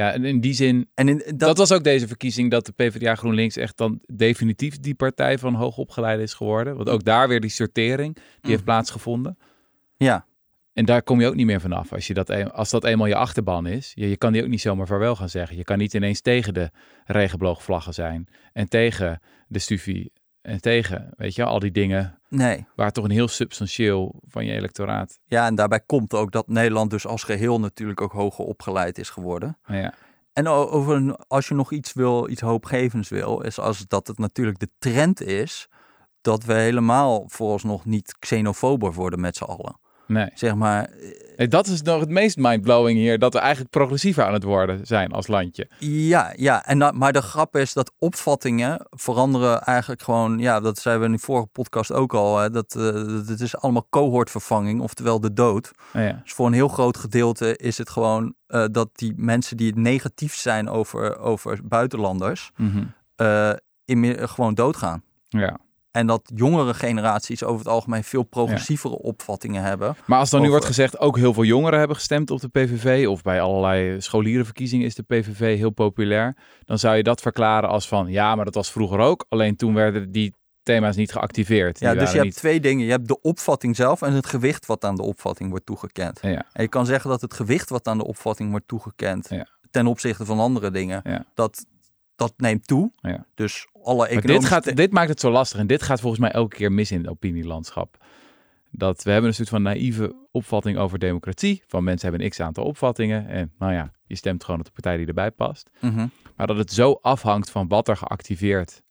[0.00, 2.72] Ja, en in die zin, En in, dat, dat, was ook deze verkiezing dat de
[2.72, 6.76] PvdA GroenLinks echt dan definitief die partij van hoogopgeleide is geworden.
[6.76, 8.50] Want ook daar weer die sortering, die Mm.
[8.50, 9.38] heeft plaatsgevonden.
[9.96, 10.26] ja,
[10.72, 13.06] En daar kom je ook niet meer vanaf als, je dat, een- als dat eenmaal
[13.06, 13.92] je achterban is.
[13.94, 15.56] Je, je kan die ook niet zomaar vaarwel gaan zeggen.
[15.56, 16.70] Je kan niet ineens tegen de
[17.04, 18.28] regenboogvlaggen zijn.
[18.52, 20.12] En tegen de stufie.
[20.42, 22.66] En tegen, weet je, al die dingen nee.
[22.74, 25.18] waar toch een heel substantieel van je electoraat.
[25.24, 29.10] Ja, en daarbij komt ook dat Nederland dus als geheel natuurlijk ook hoger opgeleid is
[29.10, 29.58] geworden.
[29.66, 29.94] Nou ja,
[30.32, 34.58] En over als je nog iets wil, iets hoopgevends wil, is als dat het natuurlijk
[34.58, 35.68] de trend is
[36.20, 39.78] dat we helemaal vooralsnog niet xenofober worden met z'n allen.
[40.10, 40.30] Nee.
[40.34, 40.90] Zeg maar,
[41.36, 43.18] Nee, Dat is nog het meest mindblowing hier.
[43.18, 45.68] Dat we eigenlijk progressiever aan het worden zijn als landje.
[45.78, 46.64] Ja, ja.
[46.66, 50.38] En dat, maar de grap is dat opvattingen veranderen eigenlijk gewoon.
[50.38, 52.38] Ja, dat zeiden we in de vorige podcast ook al.
[52.38, 52.84] Hè, dat, eh,
[53.26, 55.70] het is allemaal cohortvervanging, oftewel de dood.
[55.92, 56.20] Nou ja.
[56.22, 60.34] Dus voor een heel groot gedeelte is het gewoon eh, dat die mensen die negatief
[60.34, 62.50] zijn over, over buitenlanders.
[62.56, 62.84] Mhm.
[63.16, 63.52] eh,
[63.84, 65.02] inmi- gewoon doodgaan.
[65.28, 65.58] ja.
[65.90, 69.96] En dat jongere generaties over het algemeen veel progressievere opvattingen hebben.
[70.06, 73.06] Maar als dan nu wordt gezegd, ook heel veel jongeren hebben gestemd op de PVV,
[73.08, 77.88] of bij allerlei scholierenverkiezingen is de PVV heel populair, dan zou je dat verklaren als
[77.88, 81.78] van, ja, maar dat was vroeger ook, alleen toen werden die thema's niet geactiveerd.
[81.78, 82.84] Die Ja, dus je hebt twee dingen.
[82.84, 86.18] Je hebt de opvatting zelf en het gewicht wat aan de opvatting wordt toegekend.
[86.22, 89.46] Ja, En je kan zeggen dat het gewicht wat aan de opvatting wordt toegekend Ja.
[89.70, 91.24] ten opzichte van andere dingen, Ja.
[91.34, 91.64] dat,
[92.20, 92.90] dat neemt toe.
[93.00, 93.24] Ja.
[93.34, 94.48] Dus alle maar dit, economische...
[94.48, 96.98] gaat, dit maakt het zo lastig en dit gaat volgens mij elke keer mis in
[96.98, 98.04] het opinielandschap.
[98.70, 101.62] Dat we hebben een soort van naïeve opvatting over democratie.
[101.66, 103.28] Van mensen hebben een x aantal opvattingen.
[103.28, 105.70] En nou ja, je stemt gewoon op de partij die erbij past.
[105.80, 106.06] Mhm.
[106.36, 108.82] Maar dat het zo afhangt van wat er geactiveerd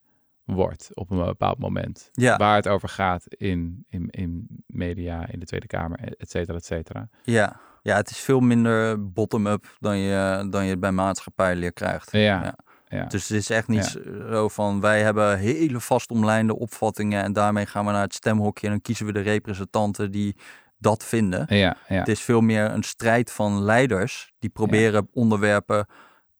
[0.43, 2.09] wordt op een bepaald moment.
[2.11, 2.37] Ja.
[2.37, 6.65] Waar het over gaat in, in, in media, in de Tweede Kamer, et cetera, et
[6.65, 7.09] cetera.
[7.23, 7.59] Ja.
[7.81, 12.11] ja, het is veel minder bottom-up dan je, dan je het bij maatschappijleer krijgt.
[12.11, 12.55] Ja, Ja.
[12.89, 13.05] Ja.
[13.05, 17.85] Dus het is echt niet zo van wij hebben hele vastomlijnde opvattingen en daarmee gaan
[17.85, 20.35] we naar het stemhokje en dan kiezen we de representanten die
[20.77, 21.45] dat vinden.
[21.55, 21.95] ja, ja.
[21.99, 25.87] Het is veel meer een strijd van leiders die proberen onderwerpen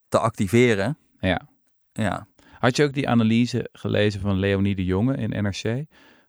[0.07, 0.97] te activeren.
[1.19, 1.47] ja.
[1.91, 2.27] Ja,
[2.59, 5.85] Had je ook die analyse gelezen van Leonie de Jonge in NRC?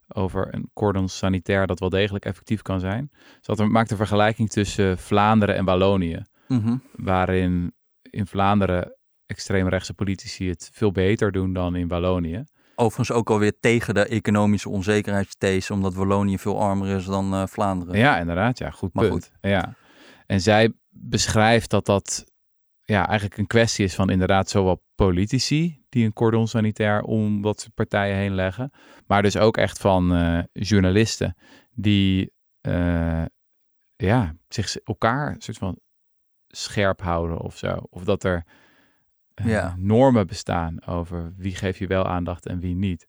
[0.08, 3.10] Over een cordon sanitair dat wel degelijk effectief kan zijn.
[3.40, 6.22] Ze had maakte een vergelijking tussen Vlaanderen en Wallonië.
[6.48, 6.76] Mhm.
[6.92, 8.96] Waarin in Vlaanderen
[9.30, 12.44] extreemrechtse politici het veel beter doen dan in Wallonië.
[12.74, 17.98] Overigens ook alweer tegen de economische onzekerheidsthese, omdat Wallonië veel armer is dan eh, Vlaanderen.
[17.98, 18.58] Ja, inderdaad.
[18.58, 19.32] Ja, goed Maar punt.
[19.40, 19.74] Ja.
[20.26, 22.24] En zij beschrijft dat dat
[22.84, 27.74] ja, eigenlijk een kwestie is van inderdaad zowel politici die een cordon sanitair om soort
[27.74, 28.70] partijen heen leggen,
[29.06, 31.36] maar dus ook echt van eh, journalisten
[31.70, 33.24] die eh,
[33.96, 35.78] ja, zich elkaar soort van
[36.48, 37.86] scherp houden of zo.
[37.90, 38.44] Of dat er
[39.44, 39.74] Ja.
[39.78, 43.08] normen bestaan over wie geef je wel aandacht en wie niet.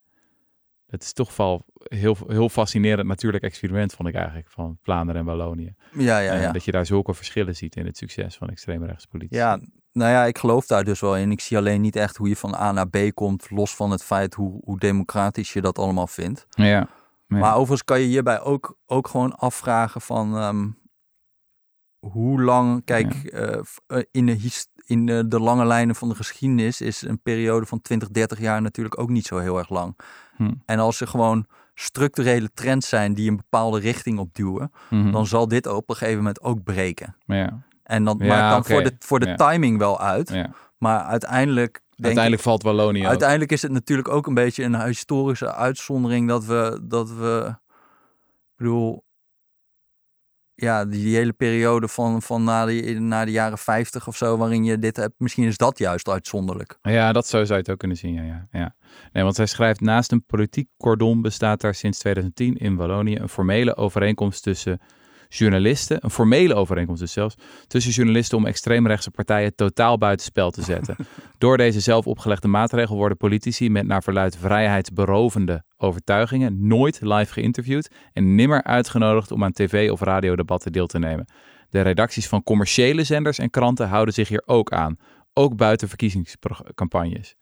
[0.88, 5.28] Het is toch wel heel, heel fascinerend natuurlijk experiment, vond ik eigenlijk, van Vlaanderen en
[5.28, 5.76] Wallonië.
[5.92, 6.34] ja, ja.
[6.34, 6.52] Eh, ja.
[6.52, 9.40] dat je daar zulke verschillen ziet in het succes van extreemrechtspolitici.
[9.40, 9.60] Ja,
[9.92, 11.32] nou ja, ik geloof daar dus wel in.
[11.32, 14.04] Ik zie alleen niet echt hoe je van A naar B komt, los van het
[14.04, 16.46] feit hoe, hoe democratisch je dat allemaal vindt.
[16.50, 16.88] ja.
[17.28, 17.38] Ja.
[17.38, 20.38] Maar overigens kan je hierbij ook, ook gewoon afvragen van...
[20.38, 20.68] ehm,
[22.02, 24.34] hoe lang, kijk, eh, eh, in, de,
[24.92, 28.62] in de, de lange lijnen van de geschiedenis is een periode van 20, 30 jaar
[28.62, 29.98] natuurlijk ook niet zo heel erg lang.
[30.36, 30.52] Hm.
[30.66, 35.12] En als er gewoon structurele trends zijn die een bepaalde richting opduwen, Mhm.
[35.12, 37.16] dan zal dit op een gegeven moment ook breken.
[37.26, 39.36] ja, En dat Ja, maakt dan voor de, voor de Ja.
[39.36, 40.34] timing wel uit.
[40.78, 43.10] Maar uiteindelijk, denk Uiteindelijk valt Wallonië ik, ook.
[43.10, 47.46] uiteindelijk is het natuurlijk ook een beetje een historische uitzondering dat we, dat we,
[48.52, 49.04] ik bedoel,
[50.62, 54.64] ja, die hele periode van, van na, de, na de jaren 50 of zo, waarin
[54.64, 56.78] je dit hebt, misschien is dat juist uitzonderlijk.
[56.82, 58.14] Ja, dat zo zou je het ook kunnen zien.
[58.14, 58.76] Ja, ja.
[59.14, 63.30] Nee, want zij schrijft: naast een politiek cordon bestaat daar sinds 2010 in Wallonië een
[63.30, 64.80] formele overeenkomst tussen
[65.38, 67.36] journalisten, een formele overeenkomst dus zelfs,
[67.68, 70.96] tussen journalisten om extreemrechtse partijen totaal buitenspel te zetten.
[71.38, 77.92] Door deze zelf opgelegde maatregel worden politici met naar verluid vrijheidsberovende overtuigingen nooit live geïnterviewd
[78.14, 81.26] en nimmer uitgenodigd om aan tv- of radiodebatten deel te nemen.
[81.70, 84.98] De redacties van commerciële zenders en kranten houden zich hier ook aan,
[85.34, 87.36] ook buiten verkiezingscampagnes.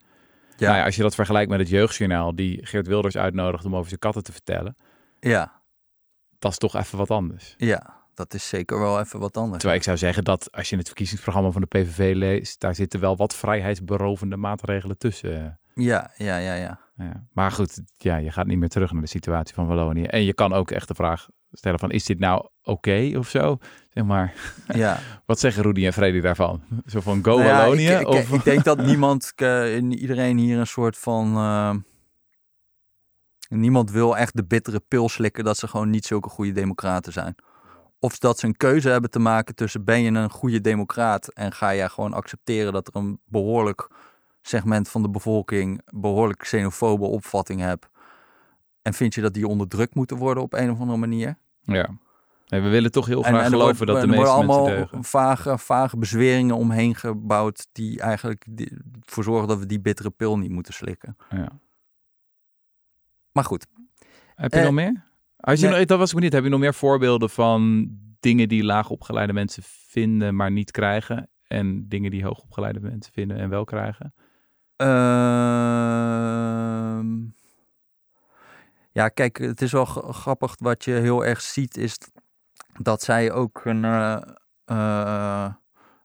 [0.58, 0.68] Ja.
[0.68, 3.88] Nou ja, als je dat vergelijkt met het Jeugdjournaal, die Geert Wilders uitnodigt om over
[3.88, 4.76] zijn katten te vertellen,
[5.20, 5.59] Ja,
[6.40, 7.54] dat is toch even wat anders.
[7.58, 9.58] ja, dat is zeker wel even wat anders.
[9.58, 13.00] Terwijl ik zou zeggen dat als je het verkiezingsprogramma van de PVV leest, daar zitten
[13.00, 15.60] wel wat vrijheidsberovende maatregelen tussen.
[15.76, 16.80] Ja, ja, ja, ja.
[16.96, 17.24] Ja.
[17.34, 20.04] Maar goed, ja, je gaat niet meer terug naar de situatie van Wallonië.
[20.04, 23.58] En je kan ook echt de vraag stellen van, is dit nou oké of zo?
[23.90, 24.34] Zeg maar,
[24.68, 25.00] ja.
[25.26, 26.62] wat zeggen Rudy en Freddy daarvan?
[26.86, 27.88] Zo van, go Nou ja, Wallonië?
[27.88, 28.32] ik, ik, of...
[28.32, 31.36] ik denk dat niemand, eh, iedereen hier een soort van.
[31.36, 31.76] eh,
[33.50, 37.36] niemand wil echt de bittere pil slikken dat ze gewoon niet zulke goede democraten zijn.
[38.00, 41.52] Of dat ze een keuze hebben te maken tussen ben je een goede democraat en
[41.52, 43.88] ga jij gewoon accepteren dat er een behoorlijk
[44.42, 47.90] segment van de bevolking behoorlijk xenofobe opvatting hebt.
[48.82, 51.38] En vind je dat die onderdrukt moeten worden op een of andere manier?
[51.62, 51.90] Ja.
[52.48, 54.46] Nee, we willen toch heel graag er geloven wordt- dat de en er meeste worden
[54.46, 55.04] mensen allemaal deugen.
[55.04, 58.46] vage, vage bezweringen omheen gebouwd die eigenlijk
[59.06, 61.16] ervoor zorgen dat we die bittere pil niet moeten slikken.
[61.30, 61.48] Ja.
[63.32, 63.66] Maar goed,
[64.36, 65.08] Heb je Eh, nog meer?
[65.38, 65.86] Als je nee.
[65.86, 66.34] dat was ik benieuwd.
[66.34, 71.30] Heb je nog meer voorbeelden van dingen die laagopgeleide mensen vinden, maar niet krijgen?
[71.48, 74.14] En dingen die hoogopgeleide mensen vinden en wel krijgen?
[74.76, 74.90] Ehm,
[78.92, 80.56] ja, kijk, het is wel grappig.
[80.60, 81.98] Wat je heel erg ziet is
[82.82, 84.22] dat zij ook een, eh,
[84.66, 85.54] eh,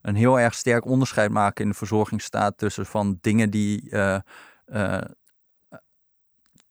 [0.03, 3.91] een heel erg sterk onderscheid maken in de verzorgingsstaat tussen van dingen die,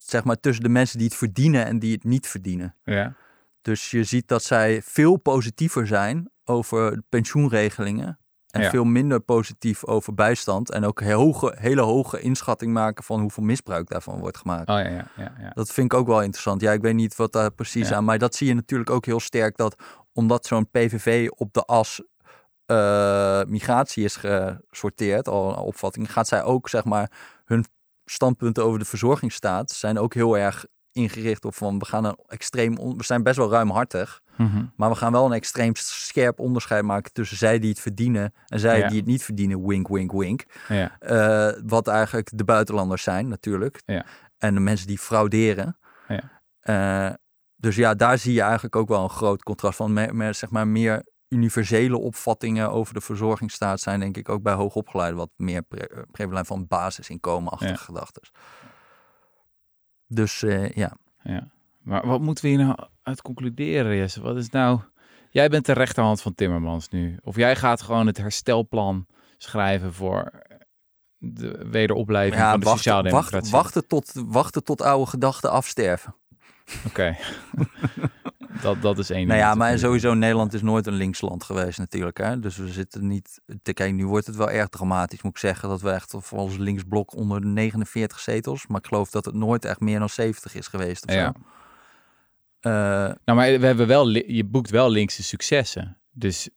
[0.08, 2.74] zeg maar, tussen de mensen die het verdienen en die het niet verdienen.
[2.84, 3.14] Ja.
[3.62, 8.18] Dus je ziet dat zij veel positiever zijn over pensioenregelingen.
[8.50, 8.70] En Ja.
[8.70, 10.70] veel minder positief over bijstand.
[10.70, 14.68] En ook hoge, hele hoge inschatting maken van hoeveel misbruik daarvan wordt gemaakt.
[14.68, 15.32] Oh ja, ja, ja.
[15.40, 15.50] ja.
[15.54, 16.60] Dat vind ik ook wel interessant.
[16.60, 18.04] Ja, ik weet niet wat daar precies aan.
[18.04, 19.56] Maar dat zie je natuurlijk ook heel sterk.
[19.56, 19.82] Dat
[20.12, 22.02] omdat zo'n PVV op de as
[22.66, 27.10] eh, migratie is gesorteerd, al een opvatting, gaat zij ook zeg maar
[27.44, 27.64] hun
[28.04, 32.74] standpunten over de verzorgingsstaat zijn ook heel erg ingericht op van we gaan een extreem,
[32.96, 34.64] we zijn best wel ruimhartig, Mhm.
[34.76, 38.60] maar we gaan wel een extreem scherp onderscheid maken tussen zij die het verdienen en
[38.60, 38.88] zij Ja.
[38.88, 39.66] die het niet verdienen.
[39.66, 40.44] Wink, wink, wink.
[40.68, 40.96] ja.
[40.98, 43.82] Eh, wat eigenlijk de buitenlanders zijn natuurlijk.
[43.86, 44.04] Ja.
[44.38, 45.78] En de mensen die frauderen.
[46.08, 46.42] Ja.
[46.60, 47.14] Eh,
[47.56, 49.92] dus ja, daar zie je eigenlijk ook wel een groot contrast van.
[49.92, 54.52] Me- me- zeg maar meer universele opvattingen over de verzorgingsstaat zijn denk ik ook bij
[54.54, 57.76] hoogopgeleiden wat meer pre eh, prevalent van basisinkomenachtige Ja.
[57.76, 58.22] gedachten.
[60.06, 60.96] Dus eh, ja.
[61.22, 61.48] ja.
[61.78, 64.20] Maar wat moeten we hier nou uit concluderen, Jesse?
[64.20, 64.80] Wat is nou...
[65.30, 67.18] Jij bent de rechterhand van Timmermans nu.
[67.22, 69.06] Of jij gaat gewoon het herstelplan
[69.36, 70.30] schrijven voor
[71.18, 73.50] de wederopleving ja van de wachten, sociaaldemocratie.
[73.50, 76.14] wachten, wachten, tot, wachten tot oude gedachten afsterven.
[76.86, 77.16] Oké.
[78.62, 79.26] dat, dat is één.
[79.26, 82.18] Nou ja, maar sowieso Nederland is nooit een linksland geweest natuurlijk.
[82.18, 82.38] Hè?
[82.40, 83.40] Dus we zitten niet...
[83.62, 85.68] te- Kijk, nu wordt het wel erg dramatisch, moet ik zeggen.
[85.68, 88.66] Dat we echt voor ons linksblok onder de 49 zetels.
[88.66, 91.24] Maar ik geloof dat het nooit echt meer dan 70 is geweest of Ja.
[91.34, 91.40] zo.
[92.60, 92.70] Eh,
[93.24, 95.98] Nou, maar we hebben wel, je boekt wel linkse successen.
[96.10, 96.48] Dus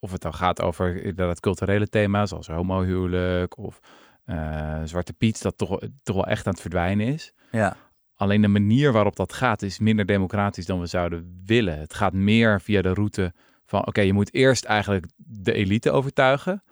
[0.00, 3.80] of het dan gaat over inderdaad culturele thema's, zoals homohuwelijk of
[4.24, 7.32] eh, Zwarte Piet, dat toch, toch wel echt aan het verdwijnen is.
[7.50, 7.76] ja.
[8.20, 11.78] Alleen de manier waarop dat gaat is minder democratisch dan we zouden willen.
[11.78, 13.32] Het gaat meer via de route
[13.66, 16.62] van, oké, je moet eerst eigenlijk de elite overtuigen,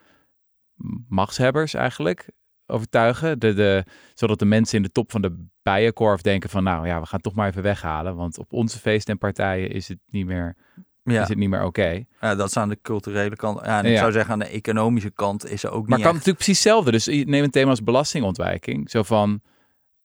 [1.09, 2.31] machtshebbers eigenlijk
[2.67, 3.85] overtuigen, de, de,
[4.15, 7.21] zodat de mensen in de top van de bijenkorf denken van, nou ja, we gaan
[7.21, 10.57] toch maar even weghalen, want op onze feesten en partijen is het niet meer,
[11.05, 11.23] Ja.
[11.23, 12.05] is het niet meer oké.
[12.21, 13.61] ja, dat is aan de culturele kant.
[13.65, 13.99] Ja, en ik Ja.
[13.99, 16.65] zou zeggen aan de economische kant is er ook Maar niet kan echt- natuurlijk precies
[16.65, 16.91] hetzelfde.
[16.91, 18.91] Dus je- neem een thema als belastingontwijking.
[18.91, 19.41] Zo van,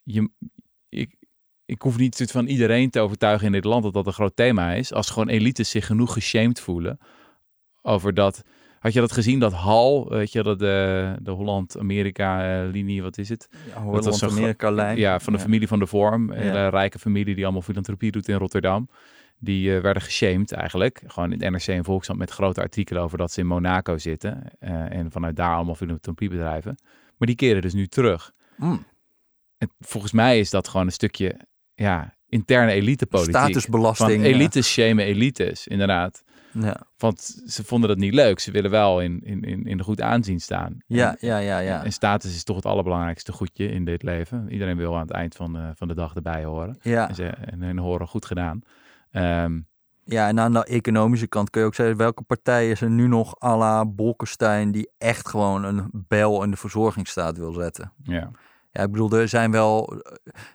[0.03, 0.29] je,
[1.65, 4.73] ik, hoef niet van iedereen te overtuigen in dit land dat dat een groot thema
[4.73, 4.93] is.
[4.93, 6.97] Als gewoon elites zich genoeg geshamed voelen
[7.81, 8.41] over dat...
[8.79, 13.49] Had je dat gezien, dat HAL, weet je, dat de, de Holland-Amerika-linie, wat is het?
[13.75, 14.97] Ja, Holland-Amerika-lijn.
[14.97, 15.45] Ja, van de Ja.
[15.45, 16.33] familie van de Vorm.
[16.33, 16.39] Ja.
[16.39, 18.89] hele rijke familie die allemaal filantropie doet in Rotterdam.
[19.39, 21.01] Die eh, werden geshamed eigenlijk.
[21.07, 24.43] Gewoon in het NRC en Volkskrant met grote artikelen over dat ze in Monaco zitten.
[24.59, 26.77] eh, en vanuit daar allemaal filantropie bedrijven.
[27.17, 28.31] Maar die keren dus nu terug.
[28.57, 28.85] Mm.
[29.57, 31.39] En volgens mij is dat gewoon een stukje
[31.83, 33.33] ja, interne elitepolitiek.
[33.35, 34.23] Van Statusbelasting.
[34.23, 34.29] ja.
[34.29, 36.23] elites shamen elites, inderdaad.
[36.59, 38.39] Ja, Want ze vonden dat niet leuk.
[38.39, 40.77] Ze willen wel in, in, in, in de goed aanzien staan.
[40.87, 41.59] ja, En- ja, ja.
[41.59, 41.83] ja.
[41.83, 44.47] En status is toch het allerbelangrijkste goedje in dit leven.
[44.49, 46.77] Iedereen wil aan het eind van, eh, van de dag erbij horen.
[46.81, 47.09] ja.
[47.09, 48.61] En, ze, en horen goed gedaan.
[49.11, 49.59] Ehm,
[50.05, 53.41] Ja, en aan de economische kant kun je ook zeggen, welke partijen zijn nu nog
[53.43, 57.91] à la Bolkestein die echt gewoon een bel in de verzorgingsstaat wil zetten?
[58.03, 58.31] ja.
[58.73, 60.01] Ja, ik bedoel, er zijn wel,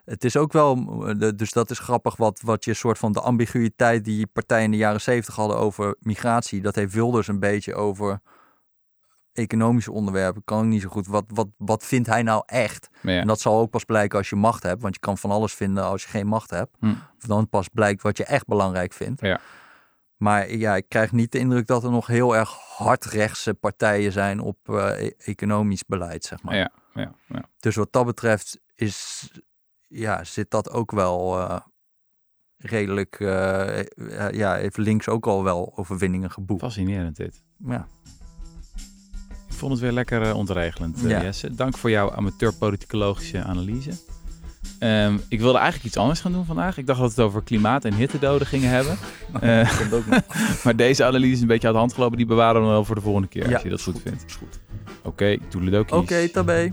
[0.05, 0.75] het is ook wel,
[1.37, 4.77] dus dat is grappig wat, wat je soort van de ambiguïteit die partijen in de
[4.77, 8.21] jaren zeventig hadden over migratie, dat heeft Wilders een beetje over
[9.33, 11.07] economische onderwerpen, kan ik niet zo goed.
[11.07, 12.89] Wat, wat, wat vindt hij nou echt?
[13.03, 13.21] Ja.
[13.21, 15.55] En dat zal ook pas blijken als je macht hebt, want je kan van alles
[15.55, 16.77] vinden als je geen macht hebt.
[16.81, 16.95] Hm.
[17.19, 19.21] Dan pas blijkt wat je echt belangrijk vindt.
[19.21, 19.41] Ja.
[20.17, 24.41] Maar ja, ik krijg niet de indruk dat er nog heel erg hardrechtse partijen zijn
[24.41, 26.57] op eh, e- economisch beleid, zeg maar.
[26.57, 27.49] ja, ja, ja.
[27.61, 29.29] Dus wat dat betreft is,
[29.87, 31.61] ja, zit dat ook wel eh,
[32.57, 36.61] redelijk, eh, eh, ja, heeft links ook al wel overwinningen geboekt.
[36.61, 37.43] Fascinerend dit.
[37.65, 37.87] Ja.
[39.49, 41.23] Ik vond het weer lekker ontregelend, Ja.
[41.23, 41.55] Jesse.
[41.55, 43.91] Dank voor jouw amateur-politicologische analyse.
[44.79, 46.79] Ehm, ik wilde eigenlijk iets anders gaan doen vandaag.
[46.79, 48.97] Ik dacht dat we het over klimaat- en hittedoden gingen hebben.
[49.41, 50.21] Het ook nog.
[50.65, 52.17] maar deze analyse is een beetje uit de hand gelopen.
[52.17, 54.25] Die bewaren we wel voor de volgende keer, Ja, als je dat goed, vindt.
[54.27, 54.59] Is goed.
[55.03, 55.97] Oké, toedeledokies.
[55.97, 56.73] Oké, tabé.